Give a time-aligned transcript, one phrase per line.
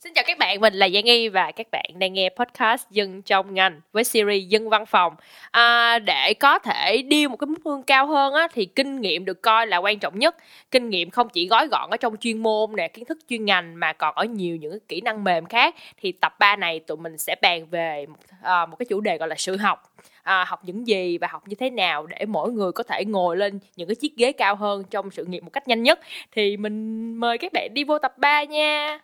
[0.00, 3.22] Xin chào các bạn, mình là Giang Nghi và các bạn đang nghe podcast Dân
[3.22, 5.14] trong ngành với series Dân văn phòng.
[5.50, 9.24] À, để có thể đi một cái mức lương cao hơn á, thì kinh nghiệm
[9.24, 10.36] được coi là quan trọng nhất.
[10.70, 13.80] Kinh nghiệm không chỉ gói gọn ở trong chuyên môn nè, kiến thức chuyên ngành
[13.80, 15.74] mà còn ở nhiều những kỹ năng mềm khác.
[15.96, 19.18] Thì tập 3 này tụi mình sẽ bàn về một, à, một cái chủ đề
[19.18, 19.92] gọi là sự học.
[20.22, 23.36] À, học những gì và học như thế nào để mỗi người có thể ngồi
[23.36, 26.00] lên những cái chiếc ghế cao hơn trong sự nghiệp một cách nhanh nhất.
[26.32, 29.00] Thì mình mời các bạn đi vô tập 3 nha.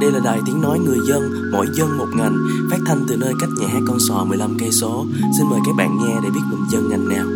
[0.00, 1.22] Đây là đài tiếng nói người dân,
[1.52, 2.36] mỗi dân một ngành,
[2.70, 5.04] phát thanh từ nơi cách nhà hát con sò 15 cây số.
[5.38, 7.26] Xin mời các bạn nghe để biết mình dân ngành nào.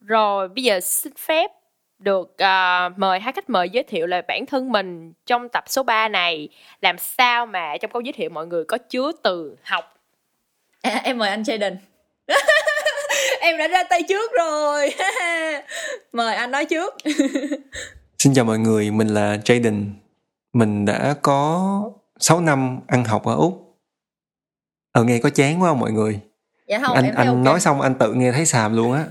[0.00, 1.50] Rồi bây giờ xin phép
[1.98, 5.82] được uh, mời hai khách mời giới thiệu là bản thân mình trong tập số
[5.82, 6.48] 3 này.
[6.82, 9.94] Làm sao mà trong câu giới thiệu mọi người có chứa từ học?
[10.82, 11.76] À, em mời anh Jaden.
[13.40, 14.94] Em đã ra tay trước rồi.
[16.12, 16.94] Mời anh nói trước
[18.22, 19.84] Xin chào mọi người, mình là Jaden.
[20.52, 21.82] Mình đã có
[22.20, 23.78] 6 năm ăn học ở Úc.
[24.92, 26.20] Ờ nghe có chán quá không mọi người?
[26.68, 27.42] Dạ không, anh em anh okay.
[27.42, 29.04] nói xong anh tự nghe thấy xàm luôn á.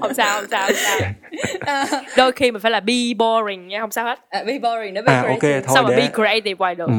[0.00, 3.90] không sao không sao không sao đôi khi mình phải là be boring nha không
[3.90, 5.54] sao hết à, be boring nó be à creative.
[5.54, 6.94] ok thôi sao mà để be creative hoài được ừ.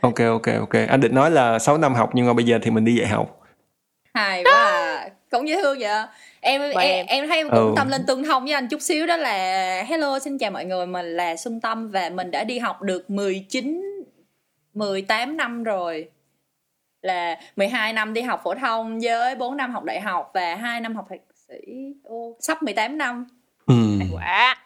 [0.00, 2.70] ok ok ok anh định nói là 6 năm học nhưng mà bây giờ thì
[2.70, 3.40] mình đi dạy học
[4.14, 5.08] hài quá à.
[5.30, 5.90] cũng dễ thương vậy
[6.40, 7.06] em em, em.
[7.06, 7.72] em thấy em cũng ừ.
[7.76, 10.86] tâm linh tương thông với anh chút xíu đó là hello xin chào mọi người
[10.86, 13.82] mình là Xuân Tâm và mình đã đi học được 19
[14.74, 16.10] 18 năm rồi
[17.02, 20.80] là 12 năm đi học phổ thông với 4 năm học đại học và 2
[20.80, 23.26] năm học thạc sĩ Ô, sắp 18 năm
[23.66, 23.74] ừ.
[24.12, 24.56] quả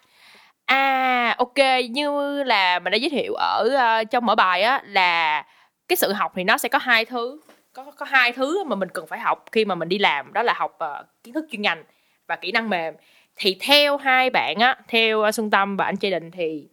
[0.64, 1.58] à ok
[1.90, 3.68] như là mình đã giới thiệu ở
[4.02, 5.44] uh, trong mở bài á là
[5.88, 7.40] cái sự học thì nó sẽ có hai thứ
[7.74, 10.42] có có hai thứ mà mình cần phải học khi mà mình đi làm đó
[10.42, 11.84] là học uh, kiến thức chuyên ngành
[12.26, 12.94] và kỹ năng mềm.
[13.36, 16.68] Thì theo hai bạn á theo uh, xuân tâm và anh Trai Định thì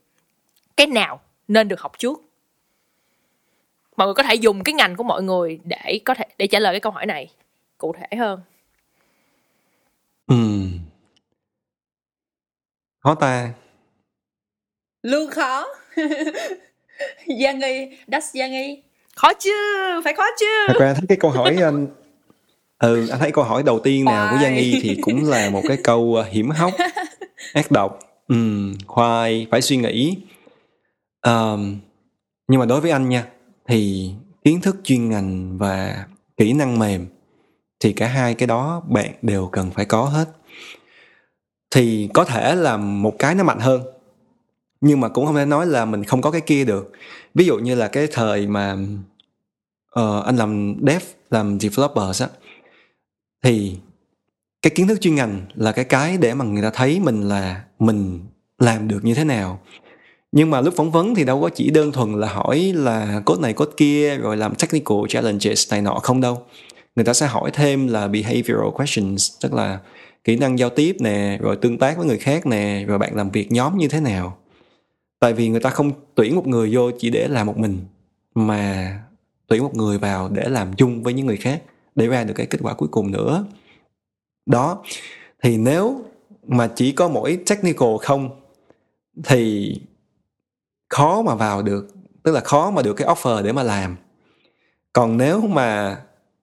[0.78, 2.22] cái nào nên được học trước?
[3.98, 6.60] Mọi người có thể dùng cái ngành của mọi người để có thể để trả
[6.60, 7.32] lời cái câu hỏi này
[7.78, 8.42] cụ thể hơn.
[10.28, 10.36] Ừ.
[13.00, 13.54] khó ta.
[15.02, 15.68] Luôn khó.
[17.42, 18.82] Giang Nghi that's Giang Nghi
[19.22, 19.52] khó chứ
[20.04, 21.88] phải khó chứ thật ra thấy cái câu hỏi anh
[22.80, 25.62] ừ anh thấy câu hỏi đầu tiên nào của Giang Nghi thì cũng là một
[25.68, 26.72] cái câu uh, hiểm hóc
[27.54, 28.00] ác độc.
[28.28, 28.36] Ừ,
[28.88, 30.18] khoai phải suy nghĩ.
[31.26, 31.80] Um,
[32.48, 33.26] nhưng mà đối với anh nha
[33.68, 34.12] thì
[34.44, 36.06] kiến thức chuyên ngành và
[36.38, 37.08] kỹ năng mềm
[37.80, 40.26] thì cả hai cái đó bạn đều cần phải có hết.
[41.76, 43.82] Thì có thể là một cái nó mạnh hơn
[44.82, 46.92] nhưng mà cũng không thể nói là mình không có cái kia được.
[47.34, 48.78] Ví dụ như là cái thời mà
[50.00, 52.28] uh, anh làm dev làm developers á
[53.44, 53.78] thì
[54.62, 57.64] cái kiến thức chuyên ngành là cái cái để mà người ta thấy mình là
[57.80, 58.20] mình
[58.60, 59.60] làm được như thế nào.
[60.32, 63.42] Nhưng mà lúc phỏng vấn thì đâu có chỉ đơn thuần là hỏi là code
[63.42, 66.46] này code kia rồi làm technical challenges này nọ không đâu.
[66.96, 69.80] Người ta sẽ hỏi thêm là behavioral questions tức là
[70.24, 73.30] kỹ năng giao tiếp nè rồi tương tác với người khác nè rồi bạn làm
[73.30, 74.38] việc nhóm như thế nào.
[75.20, 77.80] Tại vì người ta không tuyển một người vô chỉ để làm một mình
[78.36, 79.00] mà
[79.52, 81.62] tuyển một người vào để làm chung với những người khác
[81.96, 83.46] để ra được cái kết quả cuối cùng nữa.
[84.46, 84.84] Đó
[85.44, 86.02] thì nếu
[86.48, 88.30] mà chỉ có mỗi technical không
[89.24, 89.76] thì
[90.90, 91.88] khó mà vào được
[92.24, 93.96] tức là khó mà được cái offer để mà làm.
[94.94, 95.98] Còn nếu mà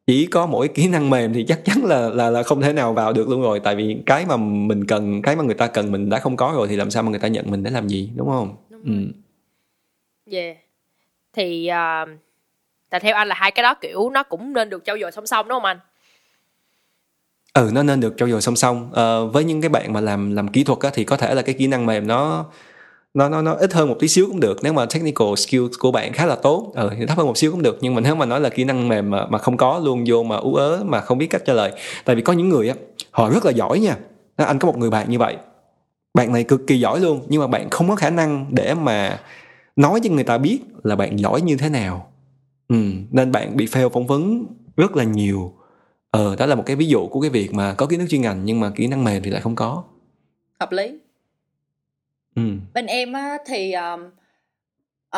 [0.07, 2.93] chỉ có mỗi kỹ năng mềm thì chắc chắn là là là không thể nào
[2.93, 5.93] vào được luôn rồi tại vì cái mà mình cần cái mà người ta cần
[5.93, 7.89] mình đã không có rồi thì làm sao mà người ta nhận mình để làm
[7.89, 8.57] gì đúng không?
[8.71, 9.13] Đúng ừ.
[10.33, 10.57] yeah.
[11.33, 12.28] Thì uh,
[12.91, 15.27] tại theo anh là hai cái đó kiểu nó cũng nên được trau dồi song
[15.27, 15.79] song đúng không anh?
[17.55, 18.91] Ừ nó nên được trau dồi song song.
[18.95, 21.43] À, với những cái bạn mà làm làm kỹ thuật á, thì có thể là
[21.43, 22.45] cái kỹ năng mềm nó
[23.15, 24.59] nó nó nó ít hơn một tí xíu cũng được.
[24.63, 27.51] Nếu mà technical skill của bạn khá là tốt ừ, thì thấp hơn một xíu
[27.51, 27.79] cũng được.
[27.81, 30.23] Nhưng mà nếu mà nói là kỹ năng mềm mà, mà không có luôn vô
[30.23, 31.73] mà ú ớ mà không biết cách trả lời.
[32.05, 32.75] Tại vì có những người á
[33.11, 33.97] họ rất là giỏi nha.
[34.37, 35.37] Anh có một người bạn như vậy.
[36.15, 39.21] Bạn này cực kỳ giỏi luôn nhưng mà bạn không có khả năng để mà
[39.77, 42.08] nói cho người ta biết là bạn giỏi như thế nào
[42.69, 42.77] ừ,
[43.11, 45.55] nên bạn bị fail phỏng vấn rất là nhiều.
[46.11, 48.21] Ờ đó là một cái ví dụ của cái việc mà có kiến thức chuyên
[48.21, 49.85] ngành nhưng mà kỹ năng mềm thì lại không có.
[50.61, 50.99] Hợp lý.
[52.37, 52.43] Ừ.
[52.75, 54.11] bên em á, thì um,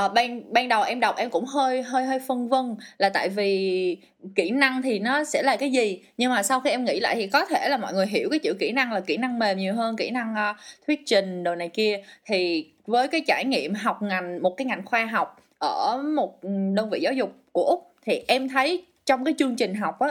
[0.06, 3.28] uh, ban ban đầu em đọc em cũng hơi hơi hơi phân vân là tại
[3.28, 3.96] vì
[4.34, 7.14] kỹ năng thì nó sẽ là cái gì nhưng mà sau khi em nghĩ lại
[7.16, 9.58] thì có thể là mọi người hiểu cái chữ kỹ năng là kỹ năng mềm
[9.58, 10.56] nhiều hơn kỹ năng uh,
[10.86, 12.02] thuyết trình đồ này kia.
[12.24, 16.38] Thì với cái trải nghiệm học ngành một cái ngành khoa học ở một
[16.74, 20.08] đơn vị giáo dục của úc thì em thấy trong cái chương trình học á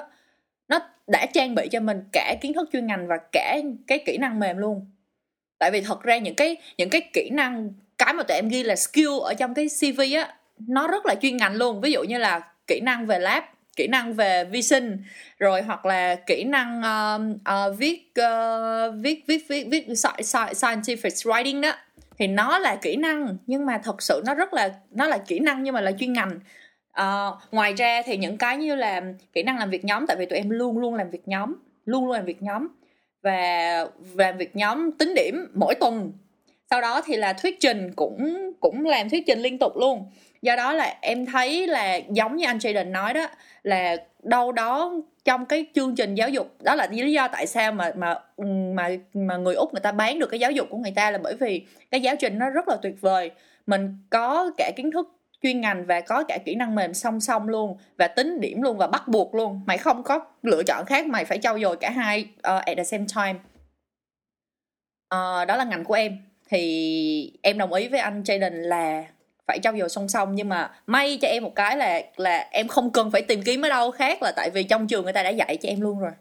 [0.67, 3.57] nó đã trang bị cho mình cả kiến thức chuyên ngành và cả
[3.87, 4.85] cái kỹ năng mềm luôn.
[5.57, 8.63] Tại vì thật ra những cái những cái kỹ năng cái mà tụi em ghi
[8.63, 10.35] là skill ở trong cái cv á
[10.67, 11.81] nó rất là chuyên ngành luôn.
[11.81, 13.43] Ví dụ như là kỹ năng về lab
[13.79, 14.97] kỹ năng về vi sinh
[15.37, 17.21] rồi hoặc là kỹ năng uh,
[17.51, 21.71] uh, viết, uh, viết viết viết viết scientific writing đó.
[22.17, 25.39] Thì nó là kỹ năng nhưng mà thật sự nó rất là nó là kỹ
[25.39, 26.39] năng nhưng mà là chuyên ngành
[26.91, 29.01] à, ngoài ra thì những cái như là
[29.33, 31.55] kỹ năng làm việc nhóm tại vì tụi em luôn luôn làm việc nhóm
[31.85, 32.67] luôn luôn làm việc nhóm.
[33.21, 36.11] Và làm việc nhóm tính điểm mỗi tuần.
[36.69, 40.05] Sau đó thì là thuyết trình cũng cũng làm thuyết trình liên tục luôn.
[40.41, 43.27] Do đó là em thấy là giống như anh Jaden nói đó
[43.63, 44.93] là đâu đó
[45.25, 48.15] trong cái chương trình giáo dục đó là lý do tại sao mà mà
[48.73, 51.17] mà mà người úc người ta bán được cái giáo dục của người ta là
[51.17, 53.31] bởi vì cái giáo trình nó rất là tuyệt vời.
[53.67, 57.49] Mình có cả kiến thức chuyên ngành và có cả kỹ năng mềm song song
[57.49, 59.61] luôn và tính điểm luôn và bắt buộc luôn.
[59.65, 62.83] Mày không có lựa chọn khác mày phải trau dồi cả hai uh, at the
[62.83, 63.39] same time.
[65.15, 66.17] Uh, đó là ngành của em.
[66.49, 69.05] Thì em đồng ý với anh Jaden là
[69.47, 72.67] phải trau dồi song song nhưng mà may cho em một cái là là em
[72.67, 75.23] không cần phải tìm kiếm ở đâu khác là tại vì trong trường người ta
[75.23, 76.11] đã dạy cho em luôn rồi.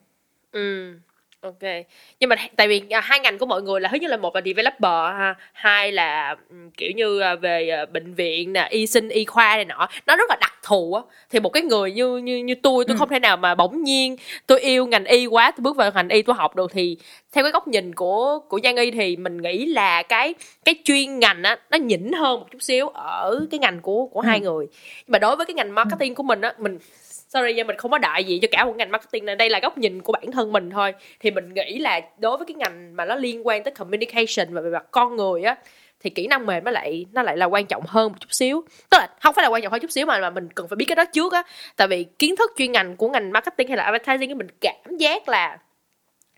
[0.53, 0.99] Ừ
[1.41, 1.87] ok.
[2.21, 4.35] Nhưng mà tại vì à, hai ngành của mọi người là thứ nhất là một
[4.35, 6.37] là developer ha hai là
[6.77, 9.89] kiểu như à, về à, bệnh viện nè y sinh y khoa này nọ.
[10.07, 11.03] Nó rất là đặc thù á.
[11.31, 12.99] Thì một cái người như như như tôi tôi ừ.
[12.99, 16.09] không thể nào mà bỗng nhiên tôi yêu ngành y quá tôi bước vào ngành
[16.09, 16.97] y tôi học được thì
[17.33, 21.19] theo cái góc nhìn của của Giang Y thì mình nghĩ là cái cái chuyên
[21.19, 24.27] ngành á nó nhỉnh hơn một chút xíu ở cái ngành của của ừ.
[24.27, 24.67] hai người.
[24.73, 26.79] Nhưng mà đối với cái ngành marketing của mình á mình
[27.29, 29.61] sorry nha mình không có đại gì cho cả một ngành marketing này đây là
[29.61, 30.95] góc nhìn của bản thân mình thôi.
[31.21, 34.61] Thì mình nghĩ là đối với cái ngành mà nó liên quan tới communication và
[34.61, 35.57] về mặt con người á,
[36.01, 38.65] thì kỹ năng mềm nó lại nó lại là quan trọng hơn một chút xíu.
[38.91, 40.77] Tức là không phải là quan trọng hơn chút xíu mà mà mình cần phải
[40.77, 41.43] biết cái đó trước á.
[41.77, 45.29] Tại vì kiến thức chuyên ngành của ngành marketing hay là advertising mình cảm giác
[45.29, 45.59] là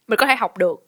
[0.08, 0.86] mình có thể học được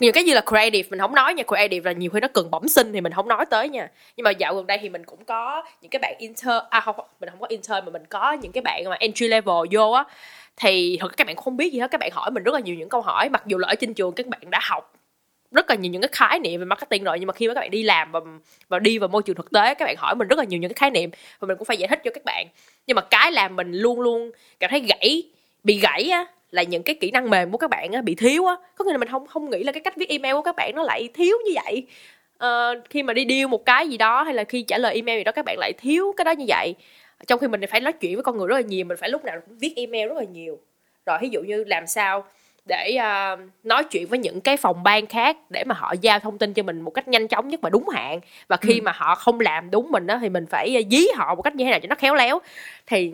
[0.00, 2.50] nhiều cái như là creative, mình không nói nha, creative là nhiều khi nó cần
[2.50, 3.90] bẩm sinh thì mình không nói tới nha.
[4.16, 6.96] Nhưng mà dạo gần đây thì mình cũng có những cái bạn intern à không
[7.20, 10.04] mình không có intern mà mình có những cái bạn mà entry level vô á.
[10.56, 12.74] Thì thật các bạn không biết gì hết, các bạn hỏi mình rất là nhiều
[12.74, 13.28] những câu hỏi.
[13.28, 14.92] Mặc dù là ở trên trường các bạn đã học
[15.50, 17.60] rất là nhiều những cái khái niệm về marketing rồi, nhưng mà khi mà các
[17.60, 18.20] bạn đi làm và
[18.68, 20.70] và đi vào môi trường thực tế, các bạn hỏi mình rất là nhiều những
[20.70, 21.10] cái khái niệm
[21.40, 22.46] và mình cũng phải giải thích cho các bạn.
[22.86, 25.22] Nhưng mà cái làm mình luôn luôn cảm thấy gãy,
[25.64, 28.56] bị gãy á là những cái kỹ năng mềm của các bạn bị thiếu á.
[28.76, 30.72] Có nghĩa là mình không không nghĩ là cái cách viết email của các bạn
[30.74, 31.86] nó lại thiếu như vậy.
[32.44, 35.18] Uh, khi mà đi deal một cái gì đó hay là khi trả lời email
[35.18, 36.74] gì đó các bạn lại thiếu cái đó như vậy.
[37.26, 39.24] Trong khi mình phải nói chuyện với con người rất là nhiều mình phải lúc
[39.24, 40.58] nào cũng viết email rất là nhiều.
[41.06, 42.24] Rồi ví dụ như làm sao
[42.64, 46.38] để uh, nói chuyện với những cái phòng ban khác để mà họ giao thông
[46.38, 48.20] tin cho mình một cách nhanh chóng nhất và đúng hạn.
[48.48, 48.82] Và khi ừ.
[48.82, 51.64] mà họ không làm đúng mình đó thì mình phải dí họ một cách như
[51.64, 52.40] thế nào cho nó khéo léo.
[52.86, 53.12] Thì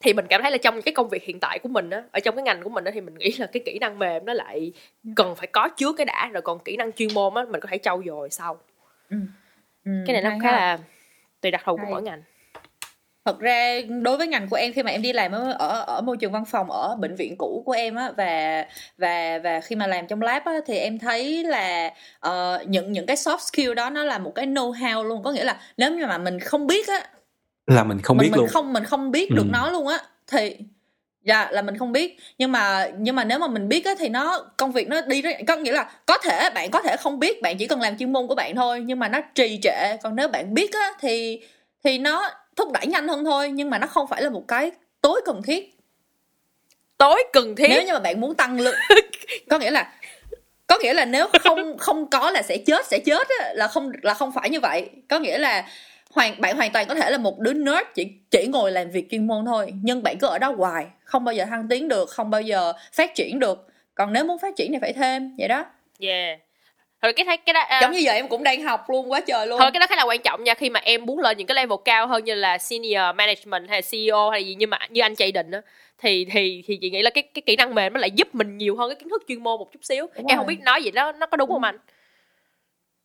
[0.00, 2.20] thì mình cảm thấy là trong cái công việc hiện tại của mình á ở
[2.20, 4.32] trong cái ngành của mình á thì mình nghĩ là cái kỹ năng mềm nó
[4.32, 4.72] lại
[5.16, 7.68] cần phải có trước cái đã rồi còn kỹ năng chuyên môn á mình có
[7.70, 8.58] thể trau dồi sau.
[9.10, 9.16] Ừ.
[9.84, 10.78] Ừ, cái này nó khá là
[11.40, 12.22] tùy đặc thù của mỗi ngành.
[13.24, 16.00] Thật ra đối với ngành của em khi mà em đi làm ở ở, ở
[16.00, 18.64] môi trường văn phòng ở bệnh viện cũ của em á và
[18.98, 21.94] và và khi mà làm trong lab á thì em thấy là
[22.28, 25.22] uh, những những cái soft skill đó nó là một cái know how luôn.
[25.22, 27.08] Có nghĩa là nếu như mà mình không biết á
[27.68, 28.48] là mình không mình, biết mình luôn.
[28.48, 29.50] không mình không biết được ừ.
[29.52, 29.98] nó luôn á.
[30.26, 30.56] Thì
[31.22, 32.18] dạ là mình không biết.
[32.38, 35.22] Nhưng mà nhưng mà nếu mà mình biết á thì nó công việc nó đi
[35.46, 38.12] có nghĩa là có thể bạn có thể không biết bạn chỉ cần làm chuyên
[38.12, 39.96] môn của bạn thôi nhưng mà nó trì trệ.
[40.02, 41.40] Còn nếu bạn biết á thì
[41.84, 44.70] thì nó thúc đẩy nhanh hơn thôi nhưng mà nó không phải là một cái
[45.00, 45.74] tối cần thiết.
[46.98, 47.68] Tối cần thiết?
[47.68, 48.76] Nếu như mà bạn muốn tăng lượng
[49.50, 49.92] có nghĩa là
[50.66, 53.92] có nghĩa là nếu không không có là sẽ chết sẽ chết á, là không
[54.02, 54.90] là không phải như vậy.
[55.08, 55.64] Có nghĩa là
[56.14, 59.10] hoàn bạn hoàn toàn có thể là một đứa nerd chỉ chỉ ngồi làm việc
[59.10, 59.72] chuyên môn thôi.
[59.82, 62.72] Nhưng bạn cứ ở đó hoài không bao giờ thăng tiến được không bao giờ
[62.92, 63.66] phát triển được.
[63.94, 65.64] Còn nếu muốn phát triển thì phải thêm vậy đó.
[66.00, 66.38] Yeah.
[67.02, 69.46] Thôi cái cái đó uh, giống như giờ em cũng đang học luôn quá trời
[69.46, 69.60] luôn.
[69.60, 71.54] Thôi cái đó khá là quan trọng nha khi mà em muốn lên những cái
[71.54, 75.14] level cao hơn như là senior management hay CEO hay gì nhưng mà như anh
[75.14, 75.60] chạy định á
[75.98, 78.58] thì thì thì chị nghĩ là cái cái kỹ năng mềm nó lại giúp mình
[78.58, 80.06] nhiều hơn cái kiến thức chuyên môn một chút xíu.
[80.06, 80.36] Đúng em rồi.
[80.36, 81.54] không biết nói gì đó nó có đúng, đúng.
[81.54, 81.78] không anh?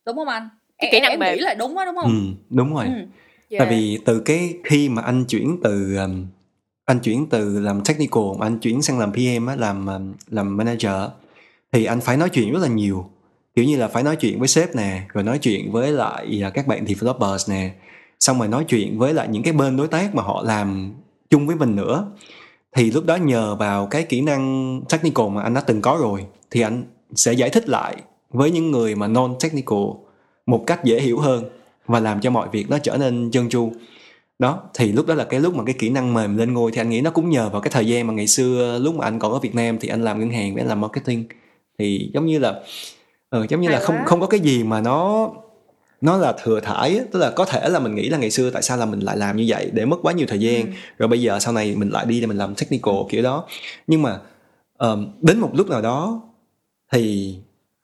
[0.05, 0.49] Đúng không anh
[0.83, 1.35] cái kỹ năng em mềm.
[1.35, 2.91] nghĩ là đúng đó đúng không ừ, đúng rồi ừ.
[2.91, 3.59] yeah.
[3.59, 6.25] tại vì từ cái khi mà anh chuyển từ um,
[6.85, 11.01] anh chuyển từ làm technical anh chuyển sang làm PM á làm um, làm manager
[11.71, 13.09] thì anh phải nói chuyện rất là nhiều
[13.55, 16.49] kiểu như là phải nói chuyện với sếp nè rồi nói chuyện với lại à,
[16.49, 17.71] các bạn developers nè
[18.19, 20.93] xong rồi nói chuyện với lại những cái bên đối tác mà họ làm
[21.29, 22.07] chung với mình nữa
[22.75, 26.25] thì lúc đó nhờ vào cái kỹ năng technical mà anh đã từng có rồi
[26.51, 26.83] thì anh
[27.15, 27.95] sẽ giải thích lại
[28.29, 29.79] với những người mà non technical
[30.45, 31.43] một cách dễ hiểu hơn
[31.85, 33.71] và làm cho mọi việc nó trở nên trơn tru.
[34.39, 36.81] Đó thì lúc đó là cái lúc mà cái kỹ năng mềm lên ngôi thì
[36.81, 39.19] anh nghĩ nó cũng nhờ vào cái thời gian mà ngày xưa lúc mà anh
[39.19, 41.25] còn ở Việt Nam thì anh làm ngân hàng với anh làm marketing.
[41.79, 42.59] Thì giống như là
[43.29, 44.03] ừ, giống như Hay là không quá.
[44.05, 45.29] không có cái gì mà nó
[46.01, 48.61] nó là thừa thải tức là có thể là mình nghĩ là ngày xưa tại
[48.61, 50.61] sao là mình lại làm như vậy để mất quá nhiều thời gian.
[50.65, 50.71] Ừ.
[50.97, 53.45] rồi bây giờ sau này mình lại đi để mình làm technical kiểu đó.
[53.87, 54.19] Nhưng mà
[54.77, 56.21] ờm, đến một lúc nào đó
[56.91, 57.35] thì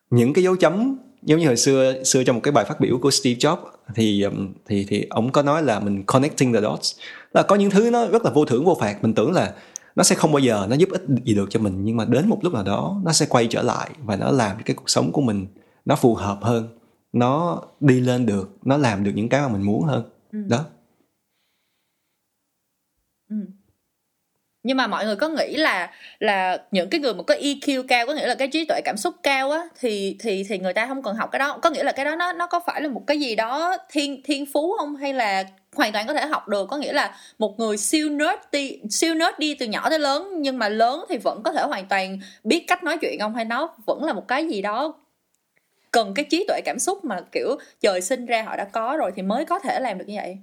[0.09, 2.97] những cái dấu chấm giống như hồi xưa xưa trong một cái bài phát biểu
[3.01, 3.57] của Steve Jobs
[3.95, 6.95] thì ừm, thì thì ông có nói là mình connecting the dots
[7.33, 9.53] là có những thứ nó rất là vô thưởng vô phạt mình tưởng là
[9.95, 12.29] nó sẽ không bao giờ nó giúp ích gì được cho mình nhưng mà đến
[12.29, 15.11] một lúc nào đó nó sẽ quay trở lại và nó làm cái cuộc sống
[15.11, 15.47] của mình
[15.85, 16.67] nó phù hợp hơn
[17.13, 20.39] nó đi lên được nó làm được những cái mà mình muốn hơn Ừ.
[20.49, 20.65] đó
[23.29, 23.35] Ừ
[24.69, 28.07] nhưng mà mọi người có nghĩ là là những cái người mà có EQ cao,
[28.07, 30.87] có nghĩa là cái trí tuệ cảm xúc cao á, thì thì thì người ta
[30.87, 31.57] không cần học cái đó.
[31.61, 34.21] Có nghĩa là cái đó nó nó có phải là một cái gì đó thiên
[34.23, 34.95] thiên phú không?
[34.95, 35.43] Hay là
[35.75, 36.67] hoàn toàn có thể học được?
[36.69, 40.33] Có nghĩa là một người siêu nerd đi, siêu nerd đi từ nhỏ tới lớn,
[40.41, 43.35] nhưng mà lớn thì vẫn có thể hoàn toàn biết cách nói chuyện không?
[43.35, 44.93] Hay nó vẫn là một cái gì đó
[45.91, 49.11] cần cái trí tuệ cảm xúc mà, kiểu, trời sinh ra họ đã có rồi
[49.15, 50.37] thì mới có thể làm được như vậy?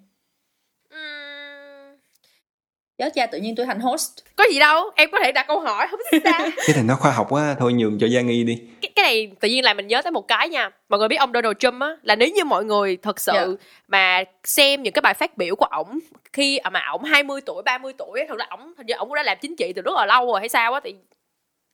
[2.99, 4.11] Giáo cha tự nhiên tôi thành host.
[4.37, 6.41] Có gì đâu em có thể đặt câu hỏi không sao.
[6.67, 8.59] Cái này nó khoa học quá thôi nhường cho Giang Nghi đi.
[8.83, 10.71] Cái, cái này tự nhiên làm mình nhớ tới một cái nha.
[10.89, 13.47] Mọi người biết ông Donald Trump á là nếu như mọi người thật sự Dạ.
[13.89, 15.99] mà xem những cái bài phát biểu của ổng
[16.33, 19.15] khi mà ổng 20 tuổi 30 tuổi á, thật ra ổng hình như ổng cũng
[19.17, 20.95] đã làm chính trị từ rất là lâu rồi hay sao á thì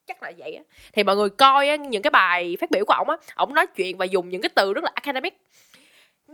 [0.06, 0.62] chắc là vậy á.
[0.92, 3.66] Thì mọi người coi á, những cái bài phát biểu của ổng á ổng nói
[3.66, 5.34] chuyện và dùng những cái từ rất là academic.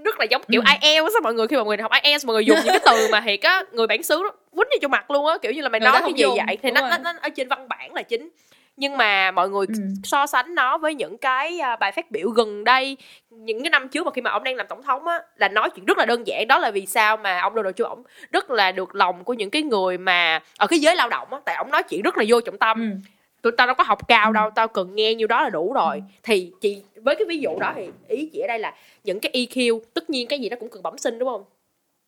[0.05, 0.73] Rất là giống kiểu Ừ.
[0.81, 2.81] IELTS á mọi người khi mà mọi người học IELTS mọi người dùng những cái
[2.87, 4.23] từ mà thiệt á người bản xứ
[4.59, 6.39] quýnh vô cho mặt luôn á kiểu như là mày Người nói cái gì dùng,
[6.47, 8.29] vậy thì nó, nó nó ở trên văn bản là chính.
[8.77, 9.75] Nhưng mà mọi người Ừ.
[10.05, 12.97] so sánh nó với những cái à, bài phát biểu gần đây
[13.31, 15.71] những cái năm trước mà khi mà ông đang làm tổng thống á là nói
[15.71, 16.49] chuyện rất là đơn giản.
[16.49, 19.51] Đó là vì sao mà ông Donald Trump ổng rất là được lòng của những
[19.51, 22.25] cái người mà ở cái giới lao động á tại ông nói chuyện rất là
[22.29, 22.81] vô trọng tâm.
[22.81, 23.11] Ừ.
[23.43, 26.03] tụi tao đâu có học cao đâu tao cần nghe nhiêu đó là đủ rồi.
[26.23, 28.75] Thì chị với cái ví dụ đó thì ý chị ở đây là
[29.05, 31.45] những cái EQ tất nhiên cái gì nó cũng cần bẩm sinh đúng không?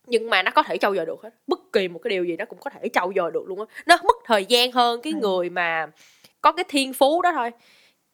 [0.07, 2.37] Nhưng mà nó có thể trau dồi được hết bất kỳ một cái điều gì
[2.37, 5.12] nó cũng có thể trau dồi được luôn á nó mất thời gian hơn cái
[5.12, 5.19] Ừ.
[5.21, 5.87] người mà
[6.41, 7.50] có cái thiên phú đó thôi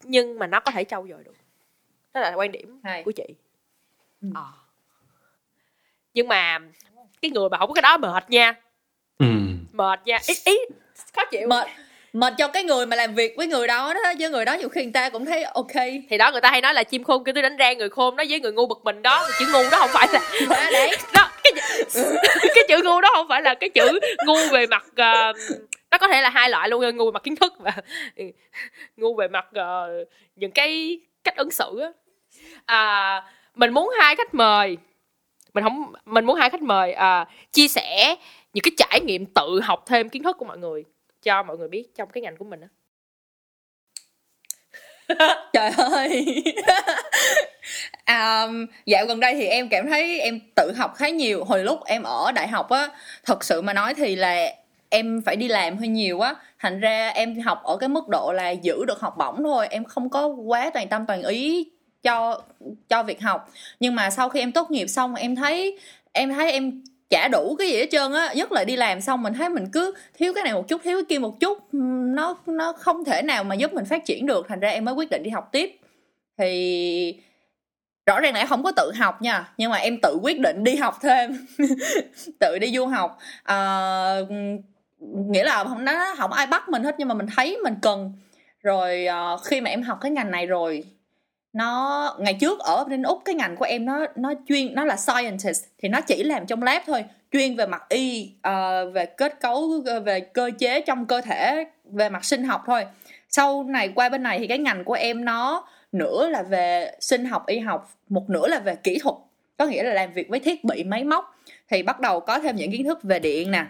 [0.03, 1.35] nhưng mà nó có thể trau dồi được
[2.15, 3.03] đó là quan điểm Hay.
[3.03, 3.25] của chị
[4.23, 4.29] Ừ.
[4.35, 4.47] Ờ.
[6.15, 6.59] nhưng mà
[7.23, 8.55] cái người mà không có cái đó mệt nha
[9.19, 9.27] ừ.
[9.73, 10.59] mệt nha ý ý
[11.17, 11.67] khó chịu mệt
[12.17, 14.69] mệt cho cái người mà làm việc với người đó đó chứ người đó nhiều
[14.69, 15.73] khi người ta cũng thấy ok.
[16.11, 18.17] Thì đó người ta hay nói là chim khôn kêu tôi đánh rang người khôn
[18.17, 19.29] nói với người ngu bực mình đó.
[19.39, 20.21] Chữ ngu đó không phải là
[20.57, 20.97] À, đấy.
[21.15, 21.53] Đó cái,
[21.91, 22.17] chữ-
[22.55, 25.33] cái chữ ngu đó không phải là cái chữ ngu về mặt ờ,
[25.91, 27.73] nó có thể là hai loại luôn ngu về mặt kiến thức và
[28.97, 29.89] ngu về mặt ờ,
[30.37, 31.89] những cái cách ứng xử á.
[32.67, 33.23] À,
[33.55, 34.77] mình muốn hai khách mời.
[35.55, 38.17] Mình không mình muốn hai khách mời à, chia sẻ
[38.53, 40.85] những cái trải nghiệm tự học thêm kiến thức của mọi người
[41.27, 42.69] cho mọi người biết trong cái ngành của mình á.
[45.53, 46.43] Trời ơi.
[48.07, 51.45] Um, dạo gần đây thì em cảm thấy em tự học khá nhiều.
[51.45, 52.89] Hồi lúc em ở đại học á
[53.25, 54.55] thật sự mà nói thì là
[54.89, 56.35] em phải đi làm hơi nhiều á.
[56.59, 59.85] Thành ra em học ở cái mức độ là giữ được học bổng thôi em
[59.85, 61.71] không có quá toàn tâm toàn ý
[62.03, 62.43] cho
[62.89, 63.51] cho việc học.
[63.81, 65.79] Nhưng mà sau khi em tốt nghiệp xong em thấy
[66.13, 69.23] em thấy em chả đủ cái gì hết trơn á nhất là đi làm xong
[69.23, 71.79] mình thấy mình cứ thiếu cái này một chút thiếu cái kia một chút ừ,
[72.15, 74.95] nó nó không thể nào mà giúp mình phát triển được thành ra em mới
[74.95, 75.79] quyết định đi học tiếp.
[76.39, 77.21] Thì
[78.07, 80.65] rõ ràng là em không có tự học nha nhưng mà em tự quyết định
[80.65, 81.47] đi học thêm
[82.41, 83.19] tự đi du học.
[83.43, 84.21] À,
[85.01, 88.13] nghĩa là không nó không ai bắt mình hết nhưng mà mình thấy mình cần.
[88.63, 90.85] Rồi uh, khi mà em học cái ngành này rồi
[91.57, 94.97] nó ngày trước ở bên úc cái ngành của em nó nó chuyên nó là
[94.97, 99.41] scientist thì nó chỉ làm trong lab thôi chuyên về mặt y uh, về kết
[99.41, 102.87] cấu ờ, về cơ chế trong cơ thể về mặt sinh học thôi.
[103.29, 107.25] Sau này qua bên này thì cái ngành của em nó nửa là về sinh
[107.25, 109.15] học y học một nửa là về kỹ thuật.
[109.57, 111.39] Có nghĩa là làm việc với thiết bị máy móc.
[111.71, 113.67] Thì bắt đầu có thêm những kiến thức về điện nè.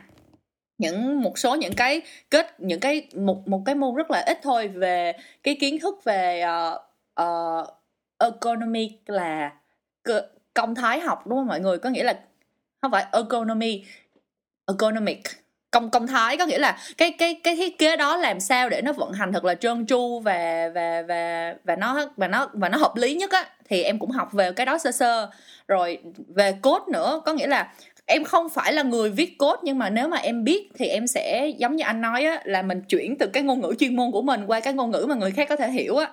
[0.78, 4.38] Những một số những cái kết những cái một một cái môn rất là ít
[4.42, 5.12] thôi về
[5.42, 6.85] cái kiến thức về uh,
[7.16, 7.68] Ờ, uh,
[8.18, 9.52] economic là
[10.54, 11.78] công thái học đúng không mọi người?
[11.78, 12.20] Có nghĩa là
[12.82, 13.84] không phải economy
[14.66, 15.22] economic.
[15.70, 18.82] Công công thái có nghĩa là cái cái cái thiết kế đó làm sao để
[18.82, 22.68] nó vận hành thật là trơn tru và và và và nó và nó và
[22.68, 23.44] nó hợp lý nhất á.
[23.68, 25.30] Thì em cũng học về cái đó sơ sơ.
[25.68, 27.74] Rồi về code nữa có nghĩa là
[28.06, 31.06] em không phải là người viết code nhưng mà nếu mà em biết thì em
[31.06, 34.10] sẽ giống như anh nói á là mình chuyển từ cái ngôn ngữ chuyên môn
[34.12, 36.12] của mình qua cái ngôn ngữ mà người khác có thể hiểu á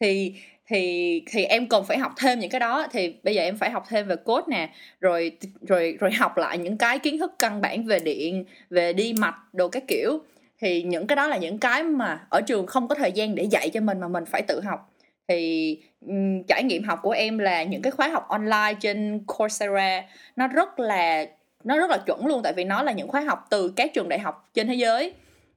[0.00, 0.34] thì
[0.68, 2.86] thì thì em cần phải học thêm những cái đó.
[2.92, 5.32] Thì bây giờ em phải học thêm về code nè rồi
[5.68, 9.36] rồi rồi học lại những cái kiến thức căn bản về điện về đi mạch
[9.52, 10.18] đồ cái kiểu.
[10.60, 13.44] Thì những cái đó là những cái mà ở trường không có thời gian để
[13.44, 14.92] dạy cho mình mà mình phải tự học.
[15.28, 20.02] Thì um, trải nghiệm học của em là những cái khóa học online trên Coursera
[20.36, 21.26] nó rất là
[21.64, 22.40] nó rất là chuẩn luôn.
[22.42, 25.12] Tại vì nó là những khóa học từ các trường đại học trên thế giới.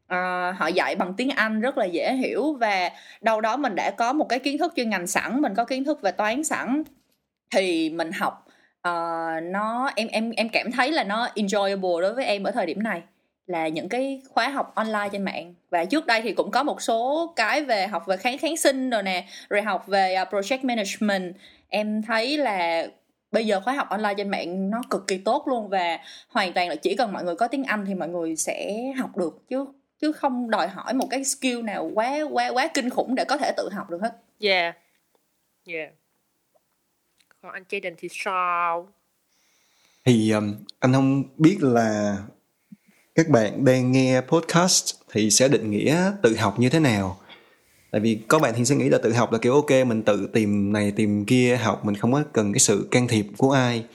[0.10, 2.90] Ờ, họ dạy bằng tiếng Anh rất là dễ hiểu và
[3.22, 5.84] đâu đó mình đã có một cái kiến thức chuyên ngành sẵn mình có kiến
[5.84, 6.84] thức về toán sẵn
[7.52, 8.46] thì mình học.
[8.88, 12.66] Uh, nó em em em cảm thấy là nó enjoyable đối với em ở thời
[12.66, 13.02] điểm này
[13.48, 15.54] là những cái khóa học online trên mạng.
[15.70, 18.90] Và trước đây thì cũng có một số cái về học về kháng kháng sinh
[18.90, 21.36] rồi nè rồi học về à, project management.
[21.70, 22.88] Em thấy là
[23.32, 26.00] bây giờ khóa học online trên mạng nó cực kỳ tốt luôn và
[26.30, 29.18] hoàn toàn là chỉ cần mọi người có tiếng Anh thì mọi người sẽ học
[29.18, 29.66] được chứ
[30.02, 33.38] chứ không đòi hỏi một cái skill nào quá quá quá kinh khủng để có
[33.38, 34.22] thể tự học được hết.
[34.40, 34.76] Yeah.
[35.68, 35.90] Yeah.
[37.42, 38.90] Còn anh Jaden thì sao?
[40.06, 42.18] Thì um, anh không biết là
[43.16, 47.18] các bạn đang nghe podcast thì sẽ định nghĩa tự học như thế nào
[47.92, 50.30] tại vì có bạn thì sẽ nghĩ là tự học là kiểu ok mình tự
[50.34, 53.86] tìm này tìm kia học mình không có cần cái sự can thiệp của ai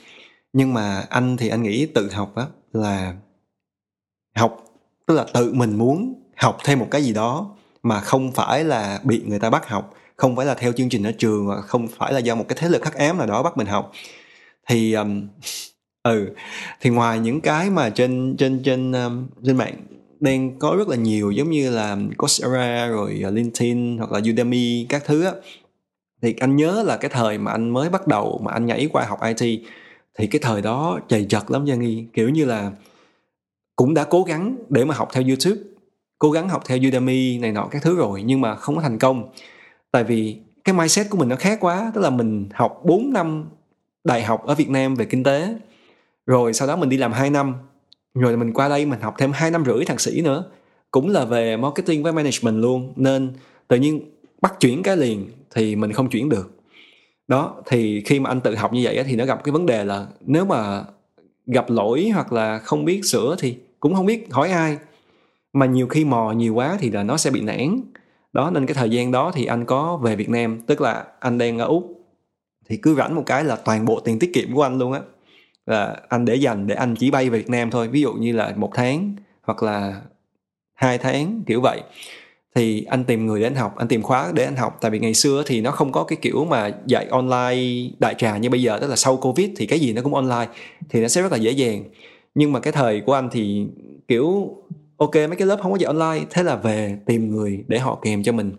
[0.52, 3.14] nhưng mà anh thì anh nghĩ tự học á là
[4.34, 4.64] học
[5.06, 9.00] tức là tự mình muốn học thêm một cái gì đó mà không phải là
[9.04, 11.88] bị người ta bắt học không phải là theo chương trình ở trường và không
[11.88, 13.92] phải là do một cái thế lực khắc ám nào đó bắt mình học.
[14.68, 15.28] Thì um,
[16.02, 16.28] ừ
[16.80, 19.76] thì ngoài những cái mà trên trên trên um, trên mạng
[20.20, 24.86] đang có rất là nhiều giống như là Coursera rồi uh, LinkedIn hoặc là Udemy
[24.88, 25.32] các thứ á
[26.22, 29.04] thì anh nhớ là cái thời mà anh mới bắt đầu mà anh nhảy qua
[29.04, 29.60] học IT
[30.18, 32.04] thì cái thời đó chầy chật lắm Giang Nghi.
[32.12, 32.70] Kiểu như là
[33.76, 35.60] cũng đã cố gắng để mà học theo YouTube,
[36.18, 38.98] cố gắng học theo Udemy này nọ các thứ rồi nhưng mà không có thành
[38.98, 39.30] công.
[39.90, 43.48] Tại vì cái mindset của mình nó khác quá, tức là mình học 4 năm
[44.04, 45.54] đại học ở Việt Nam về kinh tế,
[46.26, 47.54] rồi sau đó mình đi làm 2 năm,
[48.14, 50.44] rồi mình qua đây mình học thêm 2 năm rưỡi thạc sĩ nữa,
[50.90, 52.92] cũng là về marketing với management luôn.
[52.96, 53.32] Nên
[53.68, 56.50] tự nhiên bắt chuyển cái liền thì mình không chuyển được.
[57.28, 59.84] Đó, thì khi mà anh tự học như vậy thì nó gặp cái vấn đề
[59.84, 60.84] là nếu mà
[61.46, 64.78] gặp lỗi hoặc là không biết sửa thì cũng không biết hỏi ai.
[65.52, 67.80] Mà nhiều khi mò nhiều quá thì là nó sẽ bị nản.
[68.32, 71.38] Đó, nên cái thời gian đó thì anh có về Việt Nam, tức là anh
[71.38, 72.00] đang ở úc.
[72.68, 75.00] Thì cứ rảnh một cái là toàn bộ tiền tiết kiệm của anh luôn á.
[75.66, 78.32] Là anh để dành để anh chỉ bay về Việt Nam thôi, ví dụ như
[78.32, 80.00] là một tháng hoặc là
[80.74, 81.82] hai tháng, kiểu vậy
[82.54, 84.78] thì anh tìm người để anh học, anh tìm khóa để anh học.
[84.80, 88.36] Tại vì ngày xưa thì nó không có cái kiểu mà dạy online đại trà
[88.36, 90.48] như bây giờ, tức là sau covid thì cái gì nó cũng online,
[90.88, 91.84] thì nó sẽ rất là dễ dàng.
[92.34, 93.66] Nhưng mà cái thời của anh thì,
[94.08, 94.56] kiểu,
[94.96, 97.98] ok, mấy cái lớp không có dạy online, thế là về tìm người để họ
[98.02, 98.52] kèm cho mình.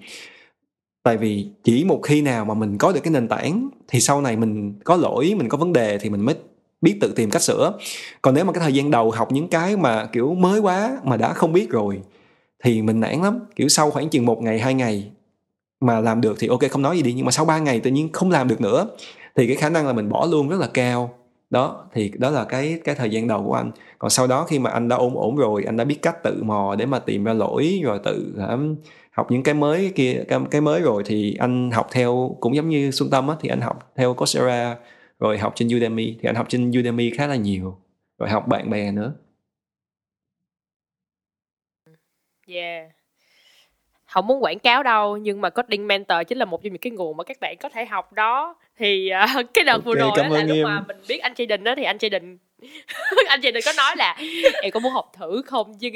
[1.04, 4.22] Tại vì chỉ một khi nào mà mình có được cái nền tảng thì sau
[4.22, 6.36] này mình có lỗi, mình có vấn đề thì mình mới
[6.82, 7.74] biết tự tìm cách sửa.
[8.22, 11.18] Còn nếu mà cái thời gian đầu học những cái mà kiểu mới quá mà
[11.18, 12.00] đã không biết rồi
[12.66, 13.40] thì mình nản lắm.
[13.56, 15.12] Kiểu sau khoảng chừng một ngày hai ngày
[15.82, 17.92] mà làm được thì ok không nói gì đi nhưng mà sau ba ngày tự
[17.92, 18.88] nhiên không làm được nữa
[19.36, 21.14] thì cái khả năng là mình bỏ luôn rất là cao.
[21.50, 23.72] Đó thì đó là cái cái thời gian đầu của anh.
[24.00, 26.44] Còn sau đó khi mà anh đã ổn ổn rồi anh đã biết cách tự
[26.44, 28.76] mò để mà tìm ra lỗi rồi tự um,
[29.12, 32.70] học những cái mới kia cái, cái mới rồi thì anh học theo cũng giống
[32.70, 34.78] như xuân tâm á thì anh học theo coursera
[35.20, 37.78] rồi học trên udemy thì anh học trên udemy khá là nhiều
[38.20, 39.14] rồi học bạn bè nữa.
[42.48, 42.90] Yeah.
[44.06, 46.92] Không muốn quảng cáo đâu nhưng mà coding mentor chính là một trong những cái
[46.92, 48.56] nguồn mà các bạn có thể học đó.
[48.78, 50.64] Thì uh, cái đợt okay, vừa rồi đó là lúc em.
[50.64, 52.38] mà mình biết anh Jaden đó thì anh Jaden
[53.28, 54.18] anh Jaden có nói là
[54.62, 55.78] em có muốn học thử không?
[55.80, 55.90] Chứ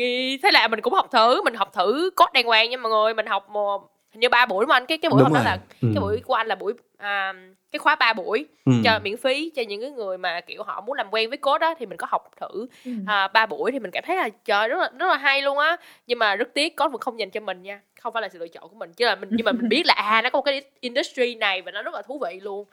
[0.44, 3.14] thế là mình cũng học thử mình học thử code đàng hoàng nha mọi người.
[3.14, 5.60] Mình học một hình như ba buổi mà anh cái cái buổi hôm đó là
[5.82, 5.88] ừ.
[5.94, 7.34] cái buổi của anh là buổi à,
[7.72, 8.72] cái khóa ba buổi ừ.
[8.84, 11.60] cho miễn phí cho những cái người mà kiểu họ muốn làm quen với code
[11.60, 12.92] đó thì mình có học thử ừ.
[13.08, 15.58] à, ba buổi thì mình cảm thấy là trời rất là rất là hay luôn
[15.58, 18.30] á nhưng mà rất tiếc code vẫn không dành cho mình nha không phải là
[18.30, 20.30] sự lựa chọn của mình chứ là mình nhưng mà mình biết là à nó
[20.30, 22.66] có một cái industry này và nó rất là thú vị luôn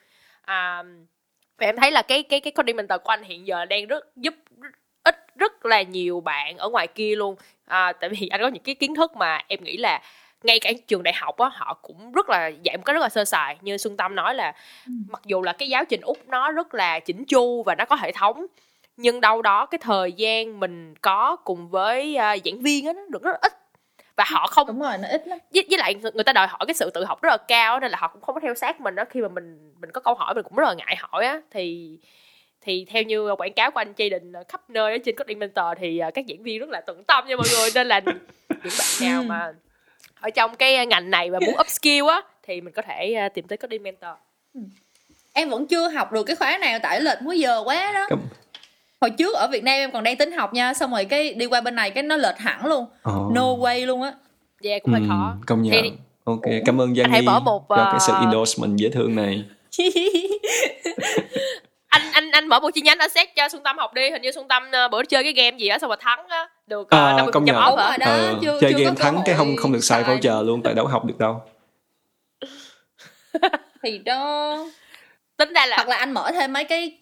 [0.44, 0.83] à,
[1.59, 4.16] và em thấy là cái cái cái coding mentor của anh hiện giờ đang rất
[4.16, 4.35] giúp
[5.05, 8.62] ít rất là nhiều bạn ở ngoài kia luôn à, tại vì anh có những
[8.62, 10.03] cái kiến thức mà em nghĩ là
[10.46, 13.09] ngay cả trường đại học á họ cũng rất là dạy một cái rất là
[13.09, 13.56] sơ sài.
[13.61, 14.52] Như xuân tâm nói là
[14.87, 14.92] ừ.
[15.11, 17.96] mặc dù là cái giáo trình úc nó rất là chỉnh chu và nó có
[17.96, 18.46] hệ thống
[18.96, 23.02] nhưng đâu đó cái thời gian mình có cùng với uh, giảng viên á nó
[23.09, 23.52] được rất là ít.
[24.16, 25.38] Và họ không đúng rồi nó ít lắm.
[25.54, 27.90] với, với lại người ta đòi hỏi cái sự tự học rất là cao nên
[27.90, 30.14] là họ cũng không có theo sát mình đó khi mà mình mình có câu
[30.14, 31.98] hỏi mình cũng rất là ngại hỏi á thì
[32.61, 35.66] thì theo như quảng cáo của anh Chi Định khắp nơi ở trên Coding Mentor
[35.78, 37.70] thì uh, các diễn viên rất là tận tâm nha mọi người.
[37.74, 39.52] Nên là những bạn nào mà
[40.26, 43.48] ở trong cái ngành này và muốn upskill á thì mình có thể à, tìm
[43.48, 44.10] tới coding mentor.
[44.54, 44.60] Ừ.
[45.32, 48.06] em vẫn chưa học được cái khóa nào tại lệch múi giờ quá đó.
[48.08, 48.18] Cảm...
[49.00, 51.46] hồi trước ở Việt Nam em còn đang tính học nha xong rồi cái đi
[51.46, 52.84] qua bên này cái nó lệch hẳn luôn.
[52.84, 53.32] Oh.
[53.32, 54.12] no way luôn á.
[54.60, 55.36] Dạ yeah, cũng hơi ừ, khó.
[55.46, 55.72] công nhận.
[55.72, 55.92] Thì
[56.24, 59.44] ok cảm ơn Giang hãy mở một, cho cái sự ờ, endorsement dễ thương này
[61.96, 64.11] anh anh anh mở một chi nhánh ở xét cho Xuân Tâm học đi.
[64.11, 66.48] Hình như Xuân Tâm ờ, bữa chơi cái game gì á xong rồi thắng á.
[66.66, 67.56] Được À, uh, 50 công nhận.
[67.56, 67.96] off hả.
[68.00, 70.87] Ờ, chưa- chơi chưa game thắng cái không không được xài voucher luôn tại đâu
[70.87, 71.42] học được đâu.
[73.82, 74.56] Thì đó.
[75.37, 76.98] Tính ra là hoặc là anh mở thêm mấy cái